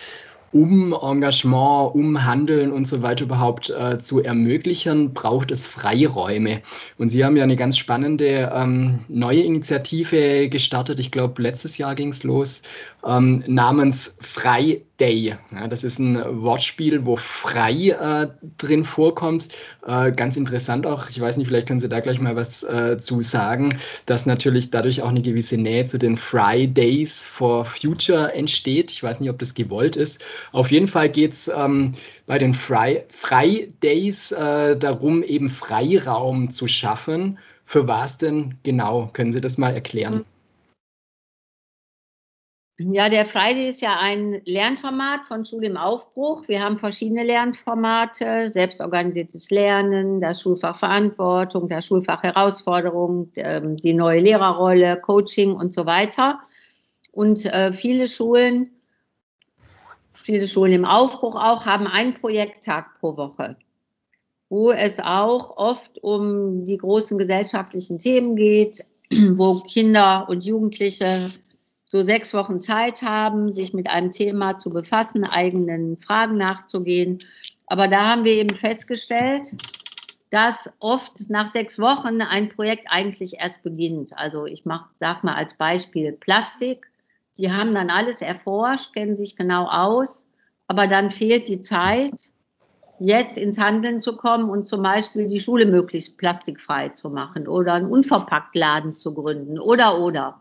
[0.52, 6.62] um Engagement, um Handeln und so weiter überhaupt äh, zu ermöglichen, braucht es Freiräume.
[6.98, 10.98] Und Sie haben ja eine ganz spannende ähm, neue Initiative gestartet.
[10.98, 12.62] Ich glaube, letztes Jahr ging es los,
[13.06, 15.36] ähm, namens Frei Day.
[15.50, 19.48] Ja, das ist ein Wortspiel, wo frei äh, drin vorkommt.
[19.86, 21.08] Äh, ganz interessant auch.
[21.08, 24.70] Ich weiß nicht, vielleicht können Sie da gleich mal was äh, zu sagen, dass natürlich
[24.70, 28.90] dadurch auch eine gewisse Nähe zu den Fridays for Future entsteht.
[28.90, 30.22] Ich weiß nicht, ob das gewollt ist.
[30.52, 31.92] Auf jeden Fall geht es ähm,
[32.26, 37.38] bei den Fri Fridays äh, darum, eben Freiraum zu schaffen.
[37.64, 39.10] Für was denn genau?
[39.12, 40.14] Können Sie das mal erklären?
[40.14, 40.24] Mhm.
[42.82, 46.48] Ja, der Friday ist ja ein Lernformat von Schule im Aufbruch.
[46.48, 54.20] Wir haben verschiedene Lernformate, selbstorganisiertes Lernen, das Schulfach Verantwortung, das Schulfach Herausforderung, ähm, die neue
[54.20, 56.40] Lehrerrolle, Coaching und so weiter.
[57.12, 58.70] Und äh, viele Schulen,
[60.14, 63.58] viele Schulen im Aufbruch auch, haben einen Projekttag pro Woche,
[64.48, 71.30] wo es auch oft um die großen gesellschaftlichen Themen geht, wo Kinder und Jugendliche
[71.90, 77.18] so sechs Wochen Zeit haben, sich mit einem Thema zu befassen, eigenen Fragen nachzugehen.
[77.66, 79.48] Aber da haben wir eben festgestellt,
[80.30, 84.16] dass oft nach sechs Wochen ein Projekt eigentlich erst beginnt.
[84.16, 86.88] Also ich mach, sag mal als Beispiel Plastik.
[87.36, 90.28] Die haben dann alles erforscht, kennen sich genau aus,
[90.68, 92.14] aber dann fehlt die Zeit,
[93.00, 97.74] jetzt ins Handeln zu kommen und zum Beispiel die Schule möglichst plastikfrei zu machen oder
[97.74, 100.38] einen Unverpacktladen zu gründen oder oder.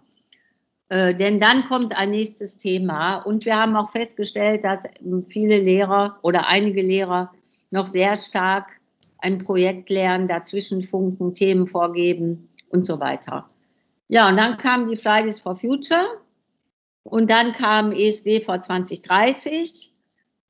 [0.89, 3.17] Äh, denn dann kommt ein nächstes Thema.
[3.19, 4.83] Und wir haben auch festgestellt, dass
[5.29, 7.31] viele Lehrer oder einige Lehrer
[7.71, 8.79] noch sehr stark
[9.19, 13.49] ein Projekt lernen, dazwischen funken, Themen vorgeben und so weiter.
[14.07, 16.07] Ja, und dann kamen die Fridays for Future
[17.03, 19.93] und dann kam ESD vor 2030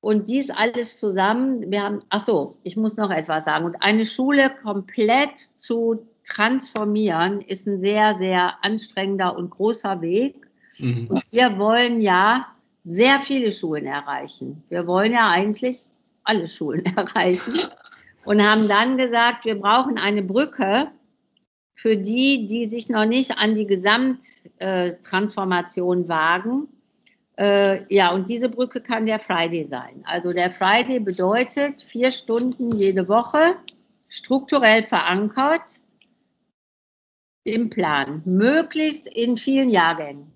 [0.01, 1.69] und dies alles zusammen.
[1.69, 3.65] Wir haben, ach so, ich muss noch etwas sagen.
[3.65, 10.47] Und eine Schule komplett zu transformieren, ist ein sehr, sehr anstrengender und großer Weg.
[10.77, 11.07] Mhm.
[11.09, 12.47] Und wir wollen ja
[12.81, 14.63] sehr viele Schulen erreichen.
[14.69, 15.87] Wir wollen ja eigentlich
[16.23, 17.53] alle Schulen erreichen
[18.25, 20.91] und haben dann gesagt, wir brauchen eine Brücke
[21.73, 26.67] für die, die sich noch nicht an die Gesamttransformation wagen.
[27.37, 30.03] Äh, ja, und diese Brücke kann der Friday sein.
[30.03, 33.55] Also der Friday bedeutet vier Stunden jede Woche,
[34.09, 35.79] strukturell verankert,
[37.49, 40.31] im Plan, möglichst in vielen Jahrgängen,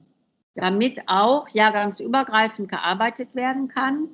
[0.55, 4.09] damit auch jahrgangsübergreifend gearbeitet werden kann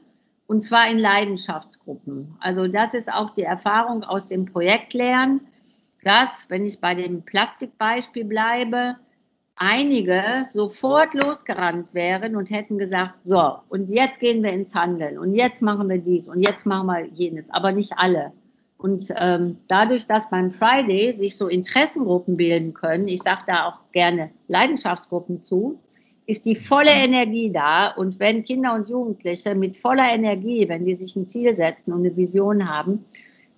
[0.47, 2.35] und zwar in Leidenschaftsgruppen.
[2.39, 5.41] Also das ist auch die Erfahrung aus dem Projektlernen,
[6.03, 8.95] dass, wenn ich bei dem Plastikbeispiel bleibe,
[9.55, 15.35] einige sofort losgerannt wären und hätten gesagt, so, und jetzt gehen wir ins Handeln und
[15.35, 18.31] jetzt machen wir dies und jetzt machen wir jenes, aber nicht alle.
[18.81, 23.81] Und ähm, dadurch, dass beim Friday sich so Interessengruppen bilden können, ich sage da auch
[23.91, 25.79] gerne Leidenschaftsgruppen zu,
[26.25, 27.89] ist die volle Energie da.
[27.89, 32.05] Und wenn Kinder und Jugendliche mit voller Energie, wenn die sich ein Ziel setzen und
[32.05, 33.03] eine Vision haben,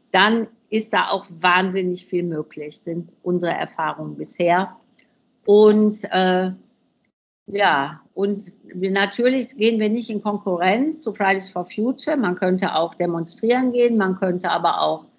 [0.10, 4.76] dann ist da auch wahnsinnig viel möglich, sind unsere Erfahrungen bisher.
[5.46, 6.52] Und äh,
[7.46, 12.18] ja, und wir, natürlich gehen wir nicht in Konkurrenz zu Fridays for Future.
[12.18, 15.11] Man könnte auch demonstrieren gehen, man könnte aber auch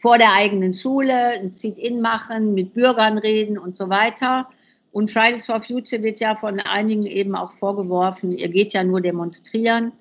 [0.00, 4.48] vor der eigenen Schule ein Sit-in machen, mit Bürgern reden und so weiter.
[4.92, 9.02] Und Fridays for Future wird ja von einigen eben auch vorgeworfen, ihr geht ja nur
[9.02, 9.92] demonstrieren,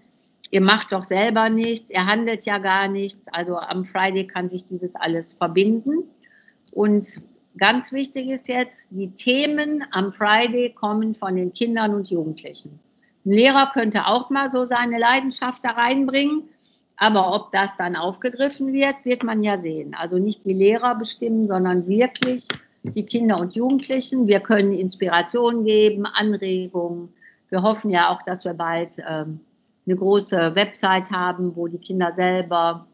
[0.51, 3.27] ihr macht doch selber nichts, ihr handelt ja gar nichts.
[3.27, 6.05] Also am Friday kann sich dieses alles verbinden.
[6.71, 7.21] Und
[7.57, 12.79] ganz wichtig ist jetzt, die Themen am Friday kommen von den Kindern und Jugendlichen.
[13.25, 16.43] Ein Lehrer könnte auch mal so seine Leidenschaft da reinbringen,
[16.99, 19.95] aber ob das dann aufgegriffen wird, wird man ja sehen.
[19.95, 22.45] Also nicht die Lehrer bestimmen, sondern wirklich
[22.83, 24.27] die Kinder und Jugendlichen.
[24.27, 27.13] Wir können Inspiration geben, Anregungen.
[27.49, 29.39] Wir hoffen ja auch, dass wir bald ähm,
[29.87, 32.85] eine große Website haben, wo die Kinder selber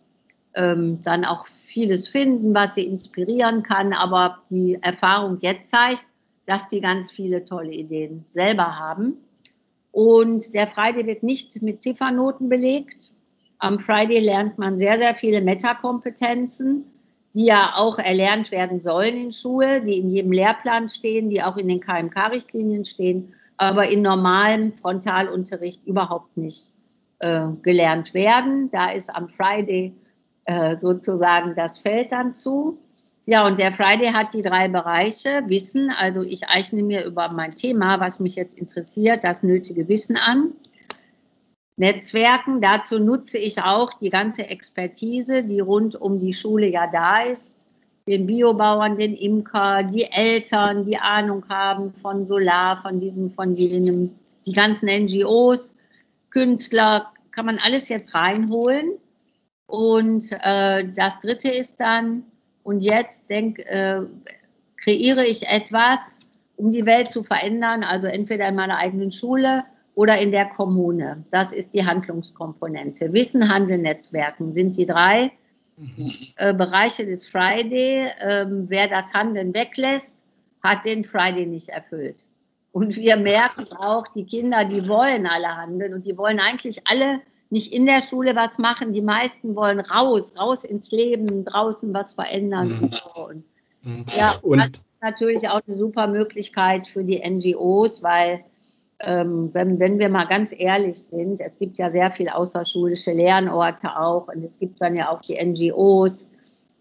[0.53, 3.91] ähm, dann auch vieles finden, was sie inspirieren kann.
[3.91, 6.05] Aber die Erfahrung jetzt zeigt,
[6.45, 9.17] dass die ganz viele tolle Ideen selber haben.
[9.91, 13.14] Und der Friday wird nicht mit Ziffernoten belegt.
[13.59, 16.85] Am Friday lernt man sehr, sehr viele Metakompetenzen
[17.35, 21.57] die ja auch erlernt werden sollen in Schule, die in jedem Lehrplan stehen, die auch
[21.57, 26.71] in den KMK-Richtlinien stehen, aber in normalem Frontalunterricht überhaupt nicht
[27.19, 28.71] äh, gelernt werden.
[28.71, 29.93] Da ist am Friday
[30.45, 32.79] äh, sozusagen das Feld dann zu.
[33.25, 35.43] Ja, und der Friday hat die drei Bereiche.
[35.47, 40.15] Wissen, also ich eichne mir über mein Thema, was mich jetzt interessiert, das nötige Wissen
[40.15, 40.53] an.
[41.77, 42.61] Netzwerken.
[42.61, 47.55] Dazu nutze ich auch die ganze Expertise, die rund um die Schule ja da ist.
[48.07, 54.11] Den Biobauern, den Imker, die Eltern, die Ahnung haben von Solar, von diesem, von jenem,
[54.45, 55.73] die ganzen NGOs,
[56.29, 58.93] Künstler, kann man alles jetzt reinholen.
[59.65, 62.23] Und äh, das Dritte ist dann,
[62.63, 64.01] und jetzt denk, äh,
[64.77, 66.19] kreiere ich etwas,
[66.55, 69.63] um die Welt zu verändern, also entweder in meiner eigenen Schule
[69.95, 71.25] oder in der Kommune.
[71.31, 73.13] Das ist die Handlungskomponente.
[73.13, 75.31] Wissen, Handeln, Netzwerken sind die drei
[75.77, 76.11] mhm.
[76.35, 78.07] äh, Bereiche des Friday.
[78.19, 80.23] Ähm, wer das Handeln weglässt,
[80.61, 82.27] hat den Friday nicht erfüllt.
[82.73, 87.21] Und wir merken auch, die Kinder, die wollen alle handeln und die wollen eigentlich alle
[87.49, 88.91] nicht in der Schule was machen.
[88.91, 92.67] Die meisten wollen raus, raus ins Leben, draußen was verändern.
[92.67, 92.91] Mhm.
[93.15, 93.43] Und
[93.83, 94.05] mhm.
[94.17, 98.43] ja, und das ist natürlich auch eine super Möglichkeit für die NGOs, weil
[98.99, 103.97] ähm, wenn, wenn wir mal ganz ehrlich sind, es gibt ja sehr viele außerschulische Lernorte
[103.97, 106.27] auch und es gibt dann ja auch die NGOs,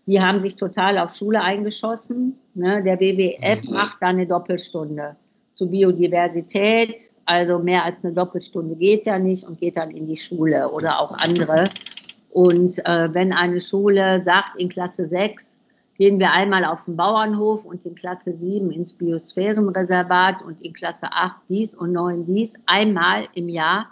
[0.07, 2.39] die haben sich total auf Schule eingeschossen.
[2.55, 2.83] Ne?
[2.83, 3.75] Der WWF mhm.
[3.75, 5.17] macht da eine Doppelstunde
[5.55, 10.17] zu Biodiversität, also mehr als eine Doppelstunde geht ja nicht und geht dann in die
[10.17, 11.65] Schule oder auch andere.
[12.31, 15.61] Und äh, wenn eine Schule sagt in Klasse 6,
[15.97, 21.13] gehen wir einmal auf den Bauernhof und in Klasse 7 ins Biosphärenreservat und in Klasse
[21.13, 23.91] 8 dies und 9 dies einmal im Jahr,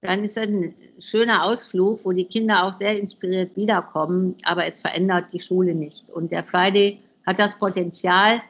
[0.00, 4.80] dann ist das ein schöner Ausflug, wo die Kinder auch sehr inspiriert wiederkommen, aber es
[4.80, 6.08] verändert die Schule nicht.
[6.08, 8.40] Und der Friday hat das Potenzial,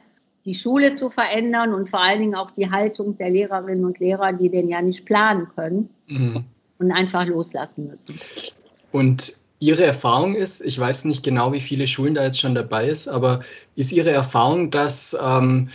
[0.45, 4.31] die Schule zu verändern und vor allen Dingen auch die Haltung der Lehrerinnen und Lehrer,
[4.31, 6.45] die den ja nicht planen können mhm.
[6.79, 8.19] und einfach loslassen müssen.
[8.93, 12.87] Und Ihre Erfahrung ist, ich weiß nicht genau, wie viele Schulen da jetzt schon dabei
[12.87, 13.41] ist, aber
[13.75, 15.69] ist Ihre Erfahrung, dass ähm,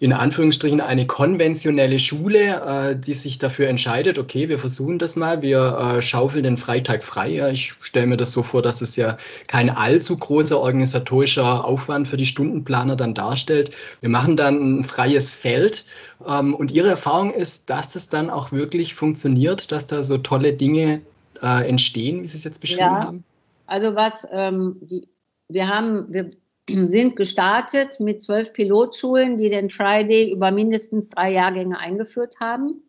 [0.00, 5.40] in Anführungsstrichen eine konventionelle Schule, äh, die sich dafür entscheidet, okay, wir versuchen das mal,
[5.40, 7.30] wir äh, schaufeln den Freitag frei.
[7.30, 12.08] Ja, ich stelle mir das so vor, dass es ja kein allzu großer organisatorischer Aufwand
[12.08, 13.70] für die Stundenplaner dann darstellt.
[14.00, 15.84] Wir machen dann ein freies Feld.
[16.26, 20.54] Ähm, und Ihre Erfahrung ist, dass das dann auch wirklich funktioniert, dass da so tolle
[20.54, 21.02] Dinge
[21.42, 23.24] äh, entstehen, wie Sie es jetzt beschrieben ja, haben?
[23.68, 25.08] Also was ähm, die,
[25.48, 26.32] wir haben, wir
[26.68, 32.82] sind gestartet mit zwölf Pilotschulen, die den Friday über mindestens drei Jahrgänge eingeführt haben.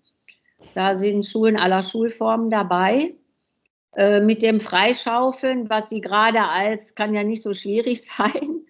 [0.74, 3.14] Da sind Schulen aller Schulformen dabei.
[3.96, 8.62] Äh, mit dem Freischaufeln, was sie gerade als, kann ja nicht so schwierig sein,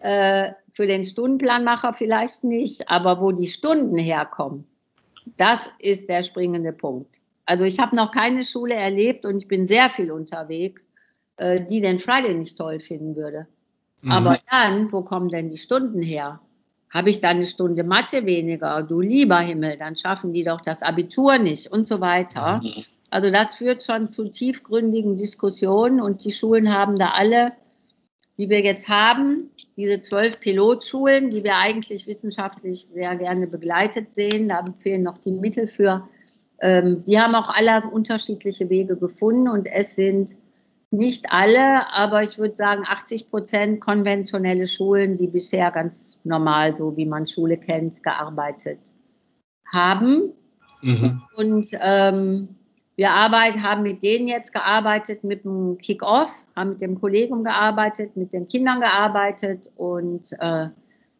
[0.00, 4.66] äh, für den Stundenplanmacher vielleicht nicht, aber wo die Stunden herkommen,
[5.36, 7.20] das ist der springende Punkt.
[7.44, 10.91] Also ich habe noch keine Schule erlebt und ich bin sehr viel unterwegs,
[11.42, 13.48] äh, die den Friday nicht toll finden würde.
[14.00, 14.12] Mhm.
[14.12, 16.40] Aber dann, wo kommen denn die Stunden her?
[16.88, 18.82] Habe ich dann eine Stunde Mathe weniger?
[18.82, 22.60] Du lieber Himmel, dann schaffen die doch das Abitur nicht und so weiter.
[22.62, 22.84] Mhm.
[23.10, 27.52] Also das führt schon zu tiefgründigen Diskussionen und die Schulen haben da alle,
[28.38, 34.48] die wir jetzt haben, diese zwölf Pilotschulen, die wir eigentlich wissenschaftlich sehr gerne begleitet sehen,
[34.48, 36.08] da fehlen noch die Mittel für,
[36.60, 40.36] ähm, die haben auch alle unterschiedliche Wege gefunden und es sind
[40.92, 46.96] nicht alle, aber ich würde sagen 80 Prozent konventionelle Schulen, die bisher ganz normal, so
[46.96, 48.80] wie man Schule kennt, gearbeitet
[49.72, 50.32] haben.
[50.82, 51.22] Mhm.
[51.36, 52.48] Und ähm,
[52.96, 58.16] wir Arbeit, haben mit denen jetzt gearbeitet, mit dem Kick-Off, haben mit dem Kollegium gearbeitet,
[58.16, 60.68] mit den Kindern gearbeitet und äh,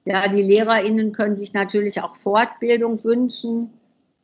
[0.05, 3.71] Ja, die LehrerInnen können sich natürlich auch Fortbildung wünschen.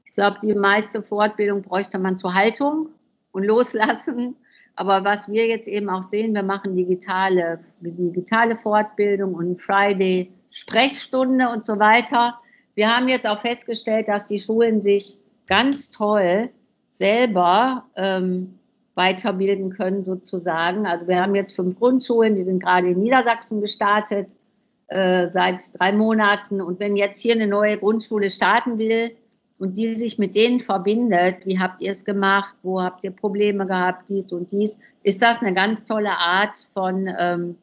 [0.05, 2.89] Ich glaube, die meiste Fortbildung bräuchte man zur Haltung
[3.31, 4.37] und Loslassen.
[4.79, 11.49] Aber was wir jetzt eben auch sehen, wir machen digitale, digitale Fortbildung und Friday Sprechstunde
[11.49, 12.39] und so weiter.
[12.77, 15.19] Wir haben jetzt auch festgestellt, dass die Schulen sich
[15.49, 16.51] ganz toll
[16.87, 18.61] selber ähm,
[18.95, 20.87] weiterbilden können sozusagen.
[20.87, 24.37] Also wir haben jetzt fünf Grundschulen, die sind gerade in Niedersachsen gestartet
[24.87, 26.61] äh, seit drei Monaten.
[26.61, 29.11] Und wenn jetzt hier eine neue Grundschule starten will
[29.59, 33.67] und die sich mit denen verbindet, wie habt ihr es gemacht, wo habt ihr Probleme
[33.67, 37.57] gehabt, dies und dies, ist das eine ganz tolle Art von ähm,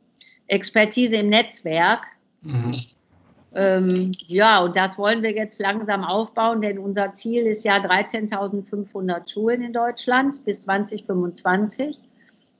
[0.48, 2.06] Expertise im Netzwerk.
[2.42, 2.76] Mhm.
[3.54, 9.32] Ähm, ja, und das wollen wir jetzt langsam aufbauen, denn unser Ziel ist ja 13.500
[9.32, 12.00] Schulen in Deutschland bis 2025.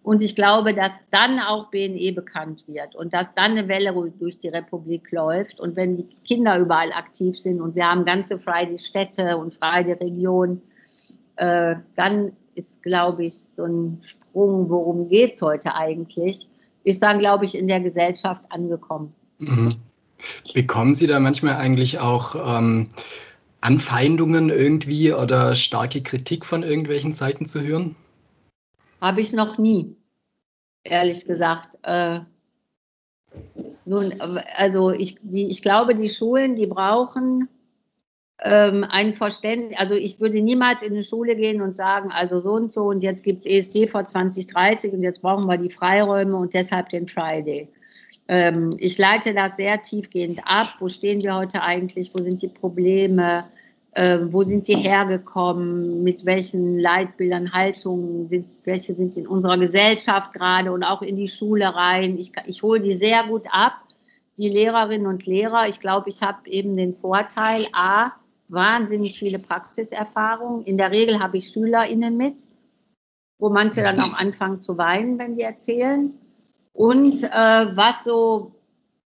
[0.06, 4.38] Und ich glaube, dass dann auch BNE bekannt wird und dass dann eine Welle durch
[4.38, 5.60] die Republik läuft.
[5.60, 10.62] Und wenn die Kinder überall aktiv sind und wir haben ganze Friday-Städte und Friday-Regionen,
[11.38, 16.48] äh, dann ist, glaube ich, so ein Sprung, worum geht es heute eigentlich,
[16.84, 19.12] ist dann, glaube ich, in der Gesellschaft angekommen.
[19.40, 19.74] Mhm.
[20.54, 22.92] Bekommen Sie da manchmal eigentlich auch ähm,
[23.60, 27.96] Anfeindungen irgendwie oder starke Kritik von irgendwelchen Seiten zu hören?
[29.02, 29.96] Habe ich noch nie,
[30.84, 31.78] ehrlich gesagt.
[31.84, 32.22] Äh,
[33.86, 34.20] nun,
[34.56, 37.48] also ich, die, ich glaube, die Schulen, die brauchen
[38.44, 39.78] ähm, ein Verständnis.
[39.78, 43.02] Also ich würde niemals in eine Schule gehen und sagen, also so und so und
[43.02, 47.08] jetzt gibt es ESD vor 2030 und jetzt brauchen wir die Freiräume und deshalb den
[47.08, 47.70] Friday.
[48.28, 50.76] Ähm, ich leite das sehr tiefgehend ab.
[50.80, 52.12] Wo stehen wir heute eigentlich?
[52.14, 53.46] Wo sind die Probleme?
[53.96, 56.04] Äh, wo sind die hergekommen?
[56.04, 61.30] Mit welchen Leitbildern, Haltungen sind, welche sind in unserer Gesellschaft gerade und auch in die
[61.30, 62.18] Schule rein?
[62.18, 63.74] Ich, ich hole die sehr gut ab,
[64.38, 65.70] die Lehrerinnen und Lehrer.
[65.70, 68.12] Ich glaube, ich habe eben den Vorteil, a,
[68.50, 70.66] wahnsinnig viele Praxiserfahrungen.
[70.66, 72.44] In der Regel habe ich SchülerInnen mit,
[73.40, 76.14] wo manche dann auch anfangen zu weinen, wenn die erzählen.
[76.74, 77.30] Und äh,
[77.78, 78.55] was so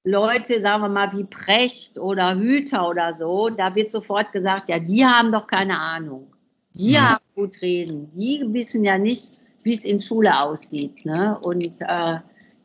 [0.05, 4.79] Leute, sagen wir mal, wie Precht oder Hüter oder so, da wird sofort gesagt, ja,
[4.79, 6.31] die haben doch keine Ahnung.
[6.77, 6.93] Die.
[6.93, 7.01] Mhm.
[7.01, 8.11] haben gut reden.
[8.11, 11.05] Die wissen ja nicht, wie es in Schule aussieht.
[11.07, 11.39] Ne?
[11.43, 12.19] Und äh,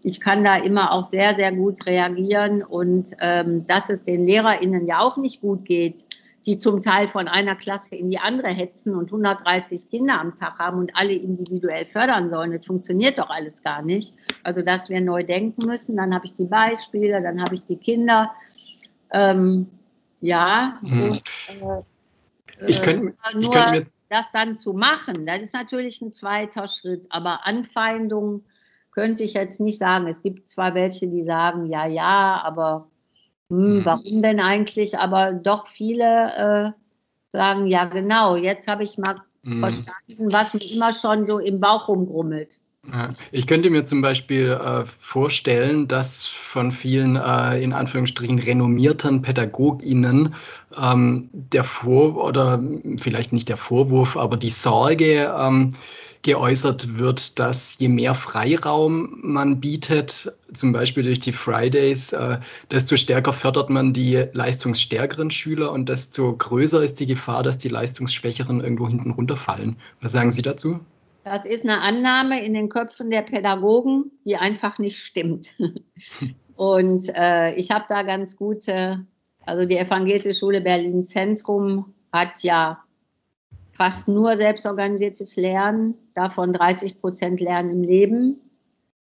[0.03, 4.85] ich kann da immer auch sehr, sehr gut reagieren und ähm, dass es den LehrerInnen
[4.85, 6.05] ja auch nicht gut geht,
[6.49, 10.57] die zum Teil von einer Klasse in die andere hetzen und 130 Kinder am Tag
[10.57, 12.51] haben und alle individuell fördern sollen.
[12.51, 14.15] Das funktioniert doch alles gar nicht.
[14.41, 15.95] Also, dass wir neu denken müssen.
[15.95, 18.31] Dann habe ich die Beispiele, dann habe ich die Kinder.
[19.11, 19.67] Ähm,
[20.21, 21.03] ja, hm.
[21.03, 21.17] und,
[21.49, 26.65] äh, ich könnte, nur ich mir das dann zu machen, das ist natürlich ein zweiter
[26.65, 27.05] Schritt.
[27.11, 28.43] Aber Anfeindungen
[28.89, 30.07] könnte ich jetzt nicht sagen.
[30.07, 32.87] Es gibt zwar welche, die sagen, ja, ja, aber
[33.49, 34.97] hm, warum denn eigentlich?
[34.97, 36.79] Aber doch viele äh,
[37.31, 39.59] sagen, ja genau, jetzt habe ich mal mhm.
[39.59, 42.59] verstanden, was mir immer schon so im Bauch rumgrummelt.
[43.31, 50.33] Ich könnte mir zum Beispiel äh, vorstellen, dass von vielen äh, in Anführungsstrichen renommierten PädagogInnen
[50.81, 52.63] ähm, der Vor- oder
[52.97, 55.75] vielleicht nicht der Vorwurf, aber die Sorge ähm,
[56.21, 62.39] geäußert wird, dass je mehr Freiraum man bietet, zum Beispiel durch die Fridays, äh,
[62.71, 67.69] desto stärker fördert man die leistungsstärkeren Schüler und desto größer ist die Gefahr, dass die
[67.69, 69.77] leistungsschwächeren irgendwo hinten runterfallen.
[70.01, 70.79] Was sagen Sie dazu?
[71.23, 75.55] Das ist eine Annahme in den Köpfen der Pädagogen, die einfach nicht stimmt.
[76.55, 79.05] Und äh, ich habe da ganz gute,
[79.45, 82.83] also die Evangelische Schule Berlin Zentrum hat ja
[83.71, 88.41] fast nur selbstorganisiertes Lernen, davon 30 Prozent Lernen im Leben.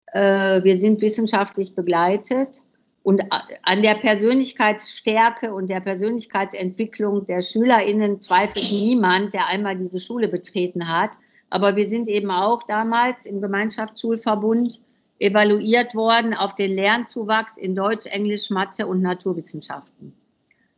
[0.08, 2.62] Äh, wir sind wissenschaftlich begleitet
[3.02, 3.24] und
[3.64, 10.90] an der Persönlichkeitsstärke und der Persönlichkeitsentwicklung der SchülerInnen zweifelt niemand, der einmal diese Schule betreten
[10.90, 11.12] hat.
[11.50, 14.82] Aber wir sind eben auch damals im Gemeinschaftsschulverbund
[15.20, 20.14] evaluiert worden auf den Lernzuwachs in Deutsch, Englisch, Mathe und Naturwissenschaften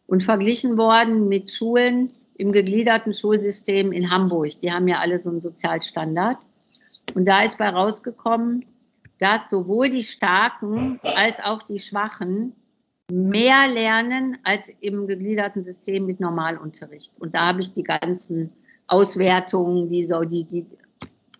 [0.05, 4.61] und verglichen worden mit Schulen, im gegliederten Schulsystem in Hamburg.
[4.61, 6.37] Die haben ja alle so einen Sozialstandard.
[7.13, 8.65] Und da ist bei rausgekommen,
[9.17, 12.55] dass sowohl die Starken als auch die Schwachen
[13.11, 17.11] mehr lernen als im gegliederten System mit Normalunterricht.
[17.19, 18.53] Und da habe ich die ganzen
[18.87, 20.65] Auswertungen, die so die, die,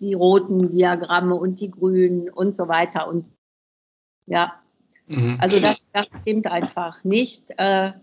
[0.02, 3.08] die roten Diagramme und die grünen und so weiter.
[3.08, 3.32] Und
[4.26, 4.54] ja,
[5.08, 5.38] mhm.
[5.40, 7.52] also das, das stimmt einfach nicht.
[7.58, 7.94] Äh,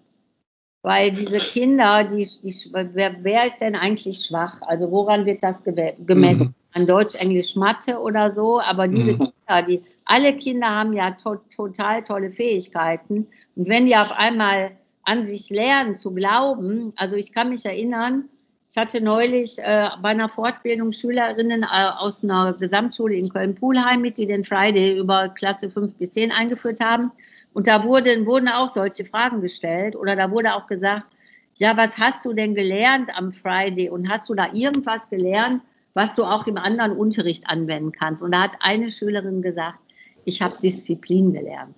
[0.86, 4.62] weil diese Kinder, die, die wer, wer, ist denn eigentlich schwach?
[4.62, 6.46] Also woran wird das gemessen?
[6.46, 6.54] Mhm.
[6.74, 8.60] An Deutsch, Englisch, Mathe oder so?
[8.60, 9.18] Aber diese mhm.
[9.18, 13.26] Kinder, die alle Kinder haben ja to total tolle Fähigkeiten.
[13.56, 18.28] Und wenn die auf einmal an sich lernen zu glauben, also ich kann mich erinnern,
[18.70, 24.18] ich hatte neulich äh, bei einer Fortbildung Schülerinnen äh, aus einer Gesamtschule in Köln-Pulheim mit,
[24.18, 27.10] die den Friday über Klasse 5 bis 10 eingeführt haben.
[27.56, 31.06] Und da wurden, wurden auch solche Fragen gestellt oder da wurde auch gesagt,
[31.54, 35.62] ja, was hast du denn gelernt am Friday und hast du da irgendwas gelernt,
[35.94, 38.22] was du auch im anderen Unterricht anwenden kannst?
[38.22, 39.80] Und da hat eine Schülerin gesagt,
[40.26, 41.76] ich habe Disziplin gelernt.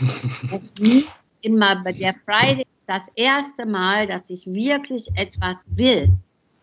[1.42, 6.10] immer bei der Friday das erste Mal, dass ich wirklich etwas will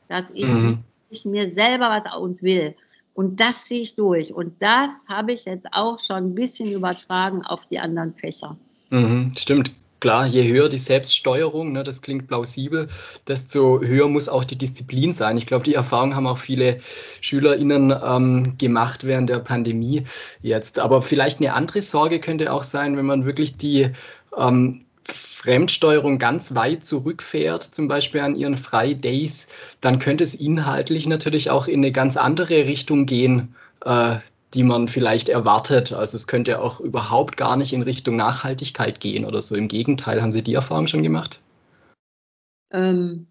[0.07, 0.83] dass ich, mhm.
[1.09, 2.75] ich mir selber was und will.
[3.15, 4.33] Und das ziehe ich durch.
[4.33, 8.57] Und das habe ich jetzt auch schon ein bisschen übertragen auf die anderen Fächer.
[8.89, 9.71] Mhm, stimmt.
[10.01, 12.89] Klar, je höher die Selbststeuerung, ne, das klingt plausibel,
[13.27, 15.37] desto höher muss auch die Disziplin sein.
[15.37, 16.79] Ich glaube, die Erfahrung haben auch viele
[17.21, 20.03] SchülerInnen ähm, gemacht während der Pandemie
[20.41, 20.79] jetzt.
[20.79, 23.87] Aber vielleicht eine andere Sorge könnte auch sein, wenn man wirklich die
[24.37, 29.47] ähm, Fremdsteuerung ganz weit zurückfährt, zum Beispiel an ihren Fridays,
[29.81, 34.17] dann könnte es inhaltlich natürlich auch in eine ganz andere Richtung gehen, äh,
[34.53, 35.93] die man vielleicht erwartet.
[35.93, 39.55] Also es könnte auch überhaupt gar nicht in Richtung Nachhaltigkeit gehen oder so.
[39.55, 41.41] Im Gegenteil, haben Sie die Erfahrung schon gemacht?
[42.71, 43.27] Ähm,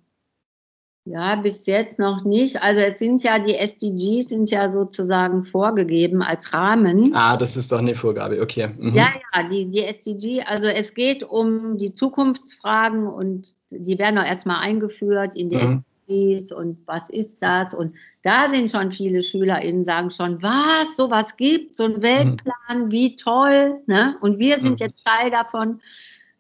[1.07, 2.63] ja, bis jetzt noch nicht.
[2.63, 7.15] Also es sind ja die SDGs sind ja sozusagen vorgegeben als Rahmen.
[7.15, 8.71] Ah, das ist doch eine Vorgabe, okay.
[8.79, 8.95] Mhm.
[8.95, 14.25] Ja, ja, die, die SDG, also es geht um die Zukunftsfragen und die werden auch
[14.25, 15.85] erstmal eingeführt in die mhm.
[16.09, 17.75] SDGs und was ist das?
[17.75, 22.91] Und da sind schon viele SchülerInnen, sagen schon, was, sowas gibt, so ein Weltplan, mhm.
[22.91, 23.83] wie toll.
[23.87, 24.17] Ne?
[24.23, 24.87] Und wir sind mhm.
[24.87, 25.83] jetzt Teil davon.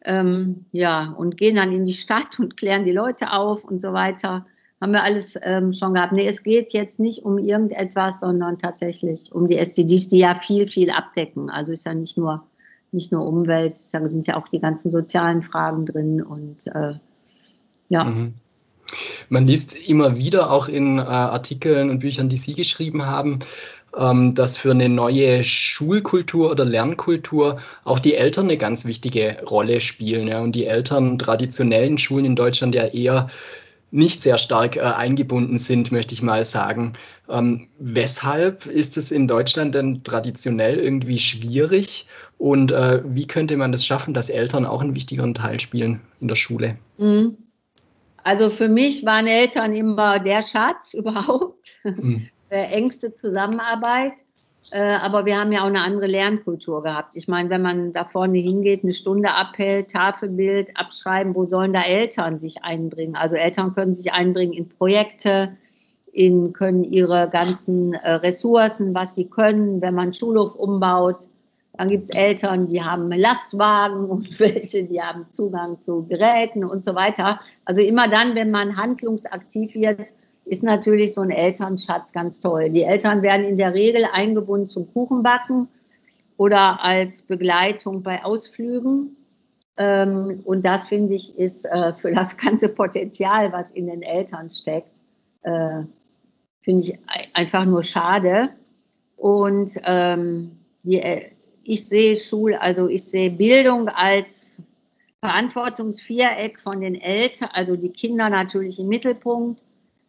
[0.06, 3.94] Ähm, ja, und gehen dann in die Stadt und klären die Leute auf und so
[3.94, 4.46] weiter
[4.80, 6.12] haben wir alles ähm, schon gehabt.
[6.12, 10.66] Nee, es geht jetzt nicht um irgendetwas, sondern tatsächlich um die SDGs, die ja viel,
[10.66, 11.50] viel abdecken.
[11.50, 12.44] Also ist ja nicht nur,
[12.92, 16.94] nicht nur Umwelt, da sind ja auch die ganzen sozialen Fragen drin und äh,
[17.88, 18.04] ja.
[18.04, 18.34] Mhm.
[19.28, 23.40] Man liest immer wieder auch in äh, Artikeln und Büchern, die Sie geschrieben haben,
[23.96, 29.80] ähm, dass für eine neue Schulkultur oder Lernkultur auch die Eltern eine ganz wichtige Rolle
[29.80, 30.28] spielen.
[30.28, 30.40] Ja?
[30.40, 33.28] Und die Eltern traditionellen Schulen in Deutschland ja eher
[33.94, 36.94] nicht sehr stark äh, eingebunden sind, möchte ich mal sagen.
[37.28, 43.70] Ähm, weshalb ist es in Deutschland denn traditionell irgendwie schwierig und äh, wie könnte man
[43.70, 46.76] das schaffen, dass Eltern auch einen wichtigeren Teil spielen in der Schule?
[46.98, 47.36] Mhm.
[48.24, 52.28] Also für mich waren Eltern immer der Schatz überhaupt, mhm.
[52.50, 54.14] engste Zusammenarbeit.
[54.70, 57.16] Äh, aber wir haben ja auch eine andere Lernkultur gehabt.
[57.16, 61.82] Ich meine, wenn man da vorne hingeht, eine Stunde abhält, Tafelbild, abschreiben, wo sollen da
[61.82, 63.16] Eltern sich einbringen?
[63.16, 65.56] Also Eltern können sich einbringen in Projekte,
[66.12, 71.28] in, können ihre ganzen äh, Ressourcen, was sie können, wenn man Schulhof umbaut.
[71.76, 76.84] Dann gibt es Eltern, die haben Lastwagen und welche, die haben Zugang zu Geräten und
[76.84, 77.40] so weiter.
[77.64, 80.06] Also immer dann, wenn man handlungsaktiv wird,
[80.44, 82.70] ist natürlich so ein Elternschatz ganz toll.
[82.70, 85.68] Die Eltern werden in der Regel eingebunden zum Kuchenbacken
[86.36, 89.16] oder als Begleitung bei Ausflügen.
[89.76, 94.50] Ähm, und das finde ich ist äh, für das ganze Potenzial, was in den Eltern
[94.50, 95.00] steckt,
[95.42, 95.82] äh,
[96.62, 96.98] finde ich
[97.32, 98.50] einfach nur schade.
[99.16, 100.52] Und ähm,
[100.84, 101.22] äh,
[101.62, 104.46] ich sehe Schul, also ich sehe Bildung als
[105.20, 109.60] Verantwortungsviereck von den Eltern, also die Kinder natürlich im Mittelpunkt,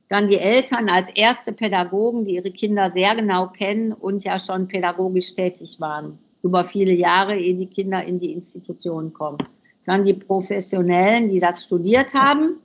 [0.07, 4.67] dann die Eltern als erste Pädagogen, die ihre Kinder sehr genau kennen und ja schon
[4.67, 9.39] pädagogisch tätig waren, über viele Jahre, ehe die Kinder in die Institutionen kommen.
[9.85, 12.57] Dann die Professionellen, die das studiert haben.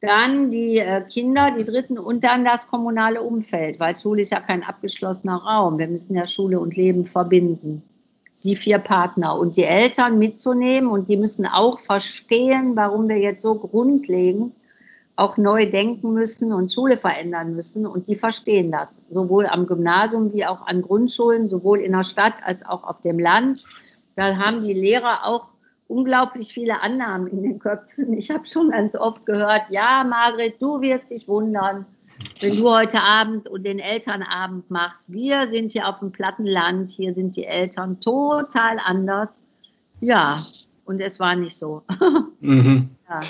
[0.00, 4.40] Dann die äh, Kinder, die Dritten und dann das kommunale Umfeld, weil Schule ist ja
[4.40, 5.78] kein abgeschlossener Raum.
[5.78, 7.82] Wir müssen ja Schule und Leben verbinden.
[8.44, 13.42] Die vier Partner und die Eltern mitzunehmen und die müssen auch verstehen, warum wir jetzt
[13.42, 14.52] so grundlegend
[15.16, 17.86] auch neu denken müssen und Schule verändern müssen.
[17.86, 22.34] Und die verstehen das, sowohl am Gymnasium wie auch an Grundschulen, sowohl in der Stadt
[22.42, 23.64] als auch auf dem Land.
[24.14, 25.48] Da haben die Lehrer auch
[25.88, 28.12] unglaublich viele Annahmen in den Köpfen.
[28.12, 31.86] Ich habe schon ganz oft gehört, ja, Margret, du wirst dich wundern,
[32.40, 35.10] wenn du heute Abend und den Elternabend machst.
[35.10, 39.42] Wir sind hier auf dem Plattenland, hier sind die Eltern total anders.
[40.00, 40.38] Ja,
[40.84, 41.82] und es war nicht so.
[42.40, 42.90] Mhm.
[43.08, 43.20] Ja.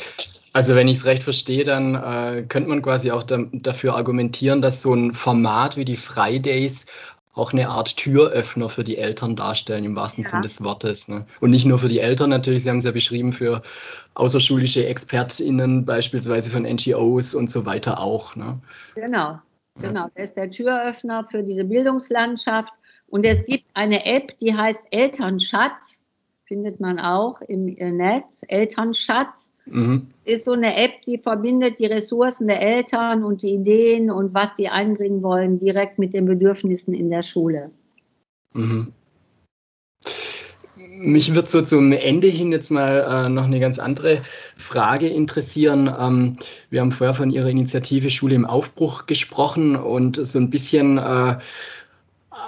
[0.57, 4.63] Also wenn ich es recht verstehe, dann äh, könnte man quasi auch da, dafür argumentieren,
[4.63, 6.87] dass so ein Format wie die Fridays
[7.35, 10.31] auch eine Art Türöffner für die Eltern darstellen, im wahrsten ja.
[10.31, 11.09] Sinne des Wortes.
[11.09, 11.27] Ne?
[11.43, 13.61] Und nicht nur für die Eltern natürlich, Sie haben es ja beschrieben, für
[14.15, 18.35] außerschulische ExpertInnen, beispielsweise von NGOs und so weiter auch.
[18.35, 18.59] Ne?
[18.95, 19.39] Genau,
[19.79, 20.09] genau.
[20.15, 22.73] Er ist der Türöffner für diese Bildungslandschaft.
[23.09, 26.03] Und es gibt eine App, die heißt Elternschatz,
[26.47, 29.53] findet man auch im Netz, Elternschatz.
[29.67, 30.07] Mhm.
[30.25, 34.55] Ist so eine App, die verbindet die Ressourcen der Eltern und die Ideen und was
[34.55, 37.71] die einbringen wollen, direkt mit den Bedürfnissen in der Schule.
[38.55, 38.93] Mhm.
[40.99, 44.23] Mich wird so zum Ende hin jetzt mal äh, noch eine ganz andere
[44.57, 45.93] Frage interessieren.
[45.99, 46.37] Ähm,
[46.71, 51.39] wir haben vorher von Ihrer Initiative Schule im Aufbruch gesprochen und so ein bisschen äh,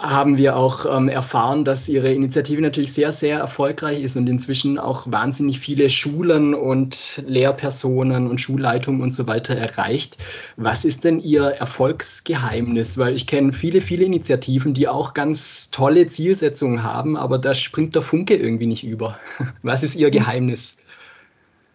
[0.00, 4.78] haben wir auch ähm, erfahren, dass Ihre Initiative natürlich sehr, sehr erfolgreich ist und inzwischen
[4.78, 10.16] auch wahnsinnig viele Schulen und Lehrpersonen und Schulleitungen und so weiter erreicht.
[10.56, 12.98] Was ist denn Ihr Erfolgsgeheimnis?
[12.98, 17.94] Weil ich kenne viele, viele Initiativen, die auch ganz tolle Zielsetzungen haben, aber da springt
[17.94, 19.18] der Funke irgendwie nicht über.
[19.62, 20.76] Was ist Ihr Geheimnis?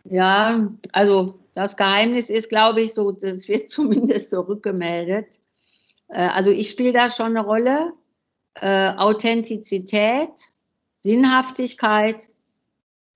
[0.06, 5.40] Ja, also das Geheimnis ist, glaube ich, so, das wird zumindest so rückgemeldet.
[6.10, 7.94] Äh, also ich spiele da schon eine Rolle
[8.56, 10.30] äh, Authentizität,
[11.00, 12.28] Sinnhaftigkeit,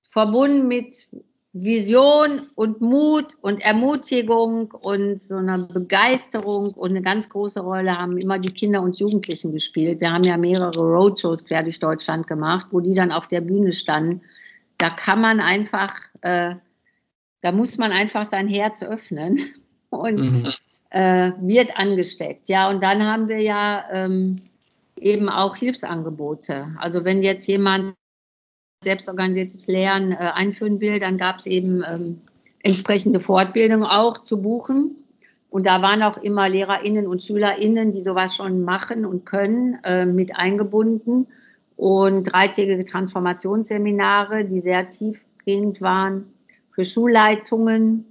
[0.02, 1.08] verbunden mit
[1.54, 8.18] Vision und Mut und Ermutigung und so einer Begeisterung und eine ganz große Rolle haben
[8.18, 10.00] immer die Kinder und Jugendlichen gespielt.
[10.00, 13.72] Wir haben ja mehrere Roadshows quer durch Deutschland gemacht, wo die dann auf der Bühne
[13.72, 14.22] standen.
[14.78, 16.56] Da kann man einfach, äh,
[17.42, 19.40] da muss man einfach sein Herz öffnen
[19.90, 20.50] und mhm.
[20.92, 22.50] äh, wird angesteckt.
[22.50, 24.36] Ja, und dann haben wir ja ähm,
[24.98, 26.76] eben auch Hilfsangebote.
[26.80, 27.95] Also wenn jetzt jemand
[28.84, 32.22] selbstorganisiertes Lernen äh, einführen will, dann gab es eben ähm,
[32.60, 34.95] entsprechende Fortbildung auch zu buchen.
[35.50, 40.06] Und da waren auch immer LehrerInnen und SchülerInnen, die sowas schon machen und können, äh,
[40.06, 41.28] mit eingebunden.
[41.76, 46.26] Und dreitägige Transformationsseminare, die sehr tiefgehend waren
[46.72, 48.06] für Schulleitungen.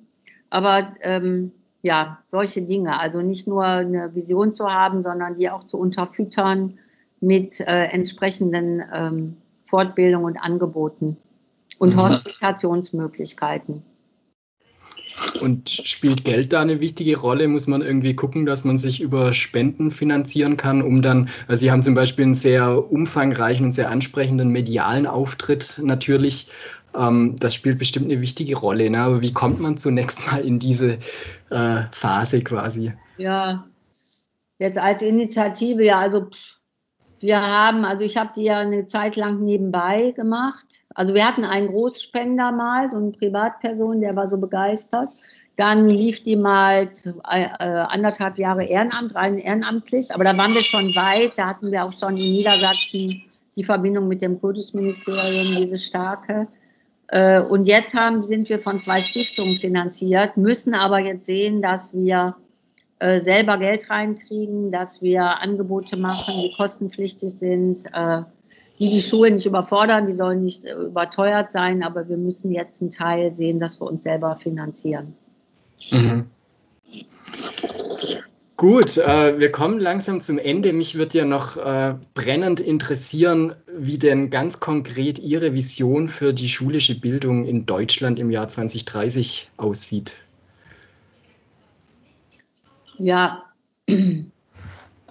[0.51, 1.53] Aber ähm,
[1.87, 2.99] ja, solche Dinge.
[2.99, 6.79] Also nicht nur eine Vision zu haben, sondern die auch zu unterfüttern
[7.21, 11.17] mit äh, entsprechenden ähm, Fortbildungen und Angeboten
[11.79, 12.01] und mhm.
[12.01, 13.85] Hospitationsmöglichkeiten.
[15.41, 17.47] Und spielt Geld da eine wichtige Rolle?
[17.47, 21.71] Muss man irgendwie gucken, dass man sich über Spenden finanzieren kann, um dann, also Sie
[21.71, 26.49] haben zum Beispiel einen sehr umfangreichen und sehr ansprechenden medialen Auftritt natürlich.
[26.97, 28.91] Ähm, das spielt bestimmt eine wichtige Rolle.
[28.91, 28.99] Ne?
[28.99, 30.99] Aber wie kommt man zunächst mal in diese
[31.51, 32.93] äh, Phase quasi?
[33.19, 33.67] Ja,
[34.59, 36.29] jetzt als Initiative, ja, also
[37.21, 40.85] wir haben, also ich habe die ja eine Zeit lang nebenbei gemacht.
[40.95, 45.09] Also wir hatten einen Großspender mal, so eine Privatperson, der war so begeistert.
[45.57, 46.91] Dann lief die mal
[47.31, 50.13] äh, äh, anderthalb Jahre Ehrenamt, rein ehrenamtlich.
[50.15, 51.33] Aber da waren wir schon weit.
[51.37, 53.23] Da hatten wir auch schon in Niedersachsen
[53.57, 56.47] die Verbindung mit dem Kultusministerium, diese starke.
[57.09, 61.95] Äh, und jetzt haben, sind wir von zwei Stiftungen finanziert, müssen aber jetzt sehen, dass
[61.95, 62.37] wir
[62.99, 68.23] äh, selber Geld reinkriegen, dass wir Angebote machen, die kostenpflichtig sind, äh,
[68.79, 72.91] die die Schulen nicht überfordern, die sollen nicht überteuert sein, aber wir müssen jetzt einen
[72.91, 75.15] Teil sehen, dass wir uns selber finanzieren.
[75.91, 76.31] Mhm.
[78.57, 80.73] Gut, äh, wir kommen langsam zum Ende.
[80.73, 86.49] Mich würde ja noch äh, brennend interessieren, wie denn ganz konkret Ihre Vision für die
[86.49, 90.15] schulische Bildung in Deutschland im Jahr 2030 aussieht.
[92.99, 93.45] Ja,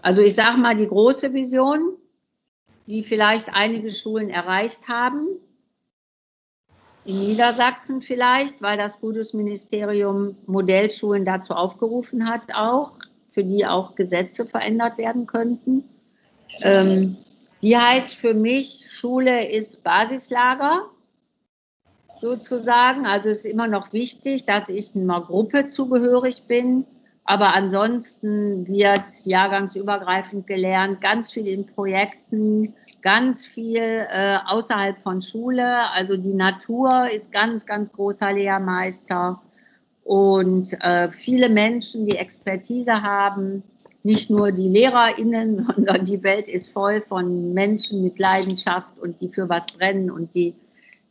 [0.01, 1.97] also ich sage mal die große Vision,
[2.87, 5.27] die vielleicht einige Schulen erreicht haben,
[7.03, 12.93] in Niedersachsen vielleicht, weil das Kultusministerium Modellschulen dazu aufgerufen hat, auch
[13.36, 15.83] für die auch Gesetze verändert werden könnten.
[16.61, 17.17] Ähm,
[17.61, 20.86] die heißt für mich, Schule ist Basislager
[22.19, 23.05] sozusagen.
[23.05, 26.86] Also ist immer noch wichtig, dass ich einer Gruppe zugehörig bin.
[27.25, 35.89] Aber ansonsten wird jahrgangsübergreifend gelernt, ganz viel in Projekten, ganz viel äh, außerhalb von Schule.
[35.91, 39.41] Also die Natur ist ganz, ganz großer Lehrmeister
[40.05, 43.63] und äh, viele Menschen, die Expertise haben,
[44.03, 49.29] nicht nur die LehrerInnen, sondern die Welt ist voll von Menschen mit Leidenschaft und die
[49.29, 50.53] für was brennen und die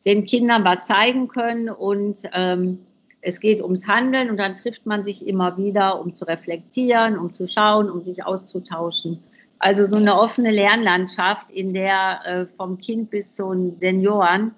[0.06, 1.70] den Kindern was zeigen können.
[1.70, 2.86] Und ähm,
[3.20, 7.34] es geht ums Handeln und dann trifft man sich immer wieder, um zu reflektieren, um
[7.34, 9.24] zu schauen, um sich auszutauschen.
[9.58, 14.54] Also so eine offene Lernlandschaft, in der äh, vom Kind bis zu den Senioren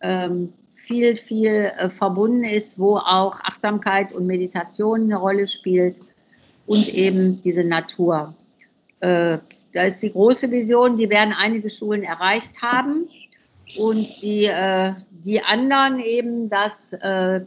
[0.00, 0.54] ähm,
[0.86, 6.00] viel, viel äh, verbunden ist, wo auch Achtsamkeit und Meditation eine Rolle spielt
[6.66, 8.34] und eben diese Natur.
[9.00, 9.38] Äh,
[9.72, 13.08] da ist die große Vision, die werden einige Schulen erreicht haben.
[13.76, 17.40] Und die, äh, die anderen eben, dass äh,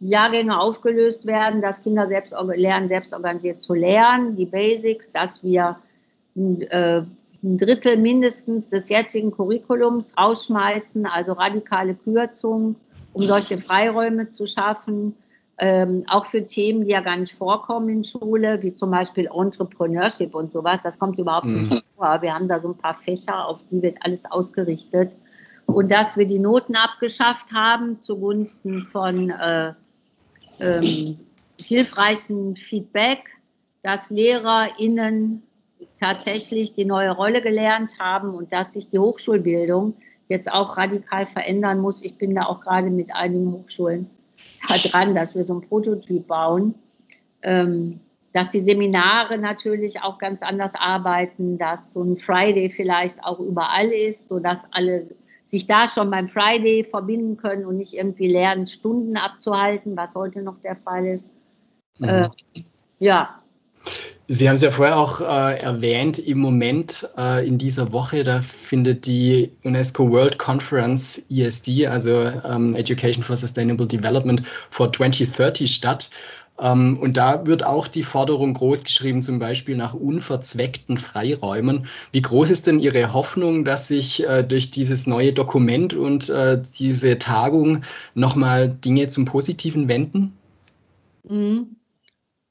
[0.00, 5.44] die Jahrgänge aufgelöst werden, dass Kinder selbst lernen, selbst organisiert zu lernen, die Basics, dass
[5.44, 5.76] wir
[6.34, 7.02] äh,
[7.42, 12.76] ein Drittel mindestens des jetzigen Curriculums rausschmeißen, also radikale Kürzungen,
[13.12, 15.16] um solche Freiräume zu schaffen,
[15.58, 20.34] ähm, auch für Themen, die ja gar nicht vorkommen in Schule, wie zum Beispiel Entrepreneurship
[20.34, 20.82] und sowas.
[20.82, 21.58] Das kommt überhaupt mhm.
[21.58, 22.22] nicht vor.
[22.22, 25.12] Wir haben da so ein paar Fächer, auf die wird alles ausgerichtet.
[25.66, 29.72] Und dass wir die Noten abgeschafft haben zugunsten von äh,
[30.60, 31.18] ähm,
[31.60, 33.30] hilfreichen Feedback,
[33.82, 35.42] dass LehrerInnen
[35.98, 39.94] tatsächlich die neue Rolle gelernt haben und dass sich die Hochschulbildung
[40.28, 42.02] jetzt auch radikal verändern muss.
[42.04, 44.08] Ich bin da auch gerade mit einigen Hochschulen
[44.68, 46.74] da dran, dass wir so ein Prototyp bauen.
[47.42, 48.00] Ähm,
[48.32, 53.88] dass die Seminare natürlich auch ganz anders arbeiten, dass so ein Friday vielleicht auch überall
[53.88, 55.08] ist, sodass alle
[55.44, 60.42] sich da schon beim Friday verbinden können und nicht irgendwie lernen, Stunden abzuhalten, was heute
[60.42, 61.32] noch der Fall ist.
[61.98, 62.08] Mhm.
[62.08, 62.28] Äh,
[63.00, 63.40] ja,
[64.32, 68.40] Sie haben es ja vorher auch äh, erwähnt, im Moment äh, in dieser Woche, da
[68.42, 76.10] findet die UNESCO World Conference ESD, also ähm, Education for Sustainable Development for 2030 statt.
[76.60, 81.86] Ähm, und da wird auch die Forderung groß geschrieben, zum Beispiel nach unverzweckten Freiräumen.
[82.12, 86.62] Wie groß ist denn Ihre Hoffnung, dass sich äh, durch dieses neue Dokument und äh,
[86.78, 87.82] diese Tagung
[88.14, 90.38] nochmal Dinge zum Positiven wenden?
[91.28, 91.79] Mhm.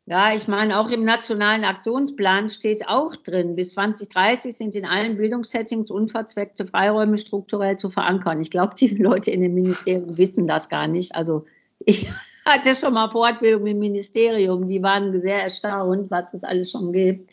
[0.09, 5.17] Ja, ich meine, auch im nationalen Aktionsplan steht auch drin, bis 2030 sind in allen
[5.17, 8.41] Bildungssettings unverzweckte Freiräume strukturell zu verankern.
[8.41, 11.13] Ich glaube, die Leute in den Ministerien wissen das gar nicht.
[11.13, 11.45] Also
[11.77, 12.09] ich
[12.45, 17.29] hatte schon mal Fortbildung im Ministerium, die waren sehr erstaunt, was es alles schon gibt.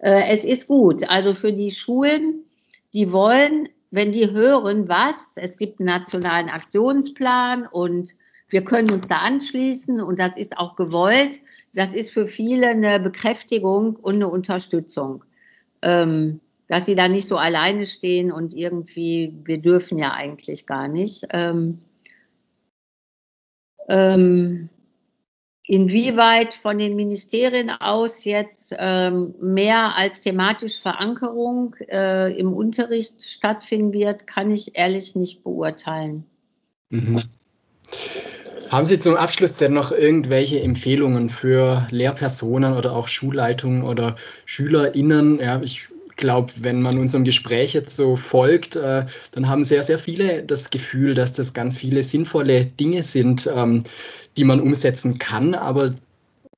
[0.00, 1.08] Äh, es ist gut.
[1.08, 2.44] Also für die Schulen,
[2.92, 8.10] die wollen, wenn die hören, was, es gibt einen nationalen Aktionsplan und
[8.50, 11.40] wir können uns da anschließen und das ist auch gewollt
[11.74, 15.24] das ist für viele eine Bekräftigung und eine Unterstützung,
[15.82, 20.88] ähm, dass sie da nicht so alleine stehen und irgendwie, wir dürfen ja eigentlich gar
[20.88, 21.26] nicht.
[21.30, 21.78] Ähm,
[23.88, 24.70] ähm,
[25.64, 33.92] inwieweit von den Ministerien aus jetzt ähm, mehr als thematische Verankerung äh, im Unterricht stattfinden
[33.92, 36.24] wird, kann ich ehrlich nicht beurteilen.
[36.88, 37.22] Mhm.
[38.70, 44.14] Haben Sie zum Abschluss denn noch irgendwelche Empfehlungen für Lehrpersonen oder auch Schulleitungen oder
[44.46, 45.40] SchülerInnen?
[45.40, 49.98] Ja, ich glaube, wenn man unserem Gespräch jetzt so folgt, äh, dann haben sehr, sehr
[49.98, 53.82] viele das Gefühl, dass das ganz viele sinnvolle Dinge sind, ähm,
[54.36, 55.94] die man umsetzen kann, aber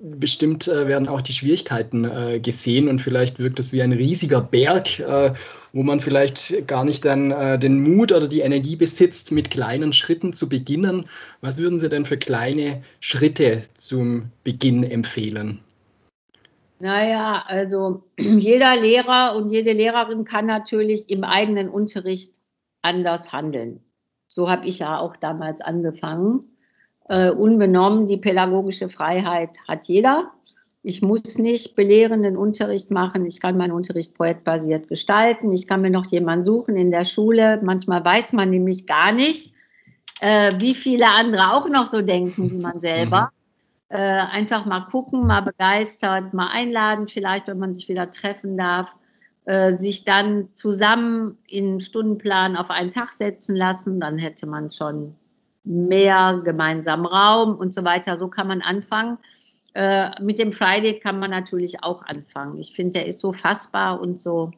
[0.03, 4.41] bestimmt äh, werden auch die Schwierigkeiten äh, gesehen und vielleicht wirkt es wie ein riesiger
[4.41, 5.33] Berg, äh,
[5.73, 9.93] wo man vielleicht gar nicht dann äh, den Mut oder die Energie besitzt, mit kleinen
[9.93, 11.09] Schritten zu beginnen.
[11.41, 15.61] Was würden Sie denn für kleine Schritte zum Beginn empfehlen?
[16.81, 22.35] Naja, also jeder Lehrer und jede Lehrerin kann natürlich im eigenen Unterricht
[22.83, 23.81] anders handeln.
[24.27, 26.52] So habe ich ja auch damals angefangen
[27.13, 28.07] äh, unbenommen.
[28.07, 30.31] Die pädagogische Freiheit hat jeder.
[30.83, 33.27] Ich muss nicht belehrenden Unterricht machen.
[33.27, 35.53] Ich kann meinen Unterricht projektbasiert gestalten.
[35.53, 37.61] Ich kann mir noch jemanden suchen in der Schule.
[37.63, 39.53] Manchmal weiß man nämlich gar nicht,
[40.21, 43.31] äh, wie viele andere auch noch so denken wie man selber.
[43.91, 43.97] Mhm.
[43.97, 48.97] Äh, einfach mal gucken, mal begeistert, mal einladen, vielleicht, wenn man sich wieder treffen darf.
[49.45, 55.17] Äh, sich dann zusammen in Stundenplan auf einen Tag setzen lassen, dann hätte man schon
[55.65, 58.17] mehr gemeinsamen Raum und so weiter.
[58.19, 59.19] So kann man anfangen.
[59.75, 62.59] Äh, mit dem Friday kann man natürlich auch anfangen.
[62.59, 64.51] Ich finde, der ist so fassbar und so,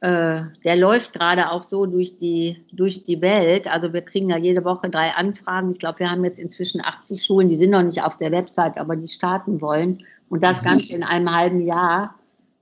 [0.00, 3.70] äh, der läuft gerade auch so durch die, durch die Welt.
[3.70, 5.70] Also wir kriegen ja jede Woche drei Anfragen.
[5.70, 8.78] Ich glaube, wir haben jetzt inzwischen 80 Schulen, die sind noch nicht auf der Website,
[8.78, 10.04] aber die starten wollen.
[10.28, 10.66] Und das mhm.
[10.66, 12.14] Ganze in einem halben Jahr,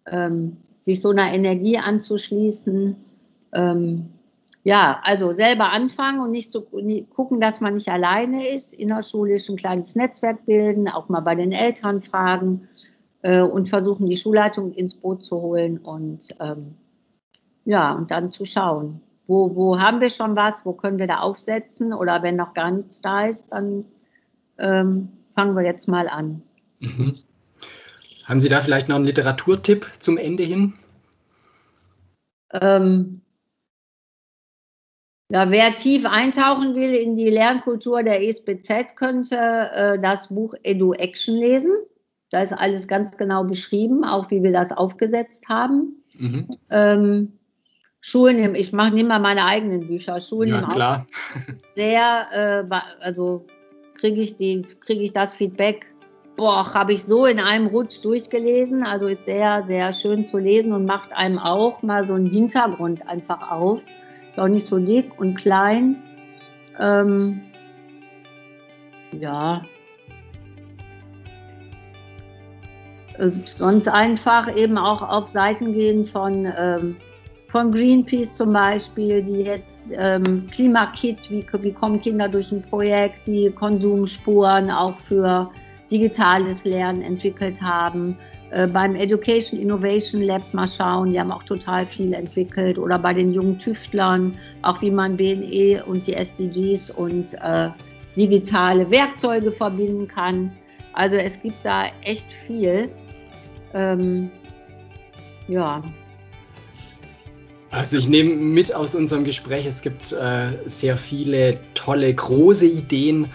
[0.07, 2.97] ähm, sich so einer Energie anzuschließen,
[3.53, 4.09] ähm,
[4.65, 9.57] ja, also selber anfangen und nicht so gucken, dass man nicht alleine ist, innerschulisch ein
[9.57, 12.69] kleines Netzwerk bilden, auch mal bei den Eltern fragen
[13.23, 16.77] äh, und versuchen, die Schulleitung ins Boot zu holen und ähm,
[17.65, 21.21] ja, und dann zu schauen, wo, wo haben wir schon was, wo können wir da
[21.21, 23.85] aufsetzen oder wenn noch gar nichts da ist, dann
[24.59, 26.43] ähm, fangen wir jetzt mal an.
[26.79, 27.17] Mhm.
[28.27, 30.75] Haben Sie da vielleicht noch einen Literaturtipp zum Ende hin?
[32.53, 33.22] Ähm,
[35.33, 40.93] ja, wer tief eintauchen will in die Lernkultur der ESBZ, könnte äh, das Buch Edu
[40.93, 41.73] Action lesen.
[42.29, 46.03] Da ist alles ganz genau beschrieben, auch wie wir das aufgesetzt haben.
[46.19, 46.59] Mhm.
[46.69, 47.33] Ähm,
[47.99, 50.21] Schulen, ich mache nehme mal meine eigenen Bücher.
[50.21, 51.07] Schulen ja, klar.
[51.77, 53.47] sehr, äh, also
[53.95, 55.95] kriege ich die, kriege ich das Feedback.
[56.37, 58.85] Boah, habe ich so in einem Rutsch durchgelesen.
[58.85, 63.09] Also ist sehr, sehr schön zu lesen und macht einem auch mal so einen Hintergrund
[63.09, 63.87] einfach auf.
[64.33, 66.03] Ist auch nicht so dick und klein.
[66.81, 67.43] Ähm,
[69.21, 69.61] ja.
[73.45, 76.97] sonst einfach eben auch auf Seiten gehen von, ähm,
[77.49, 83.27] von Greenpeace zum Beispiel, die jetzt ähm, Klimakit, wie, wie kommen Kinder durch ein Projekt,
[83.27, 85.51] die Konsumspuren auch für
[85.91, 88.17] digitales Lernen entwickelt haben.
[88.53, 92.79] Äh, beim Education Innovation Lab mal schauen, die haben auch total viel entwickelt.
[92.79, 97.71] Oder bei den jungen Tüftlern, auch wie man BNE und die SDGs und äh,
[98.15, 100.53] digitale Werkzeuge verbinden kann.
[100.93, 102.91] Also es gibt da echt viel.
[103.73, 104.31] Ähm,
[105.49, 105.83] ja.
[107.71, 113.29] Also ich nehme mit aus unserem Gespräch, es gibt äh, sehr viele tolle, große Ideen,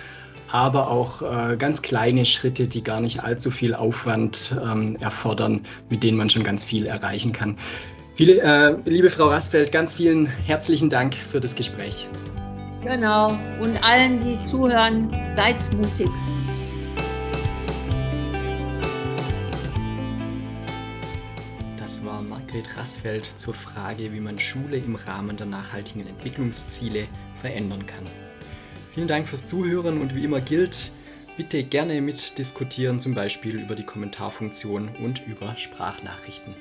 [0.52, 6.04] aber auch äh, ganz kleine Schritte, die gar nicht allzu viel Aufwand ähm, erfordern, mit
[6.04, 7.58] denen man schon ganz viel erreichen kann.
[8.16, 12.08] Viele, äh, liebe Frau Rastfeld, ganz vielen herzlichen Dank für das Gespräch.
[12.84, 13.28] Genau.
[13.62, 16.10] Und allen, die zuhören, seid mutig.
[21.78, 27.08] Das war Margret Rassfeld zur Frage, wie man Schule im Rahmen der nachhaltigen Entwicklungsziele
[27.42, 28.06] verändern kann.
[28.98, 30.92] Vielen Dank fürs Zuhören und wie immer gilt,
[31.38, 36.56] bitte gerne mitdiskutieren, zum Beispiel über die Kommentarfunktion und über Sprachnachrichten.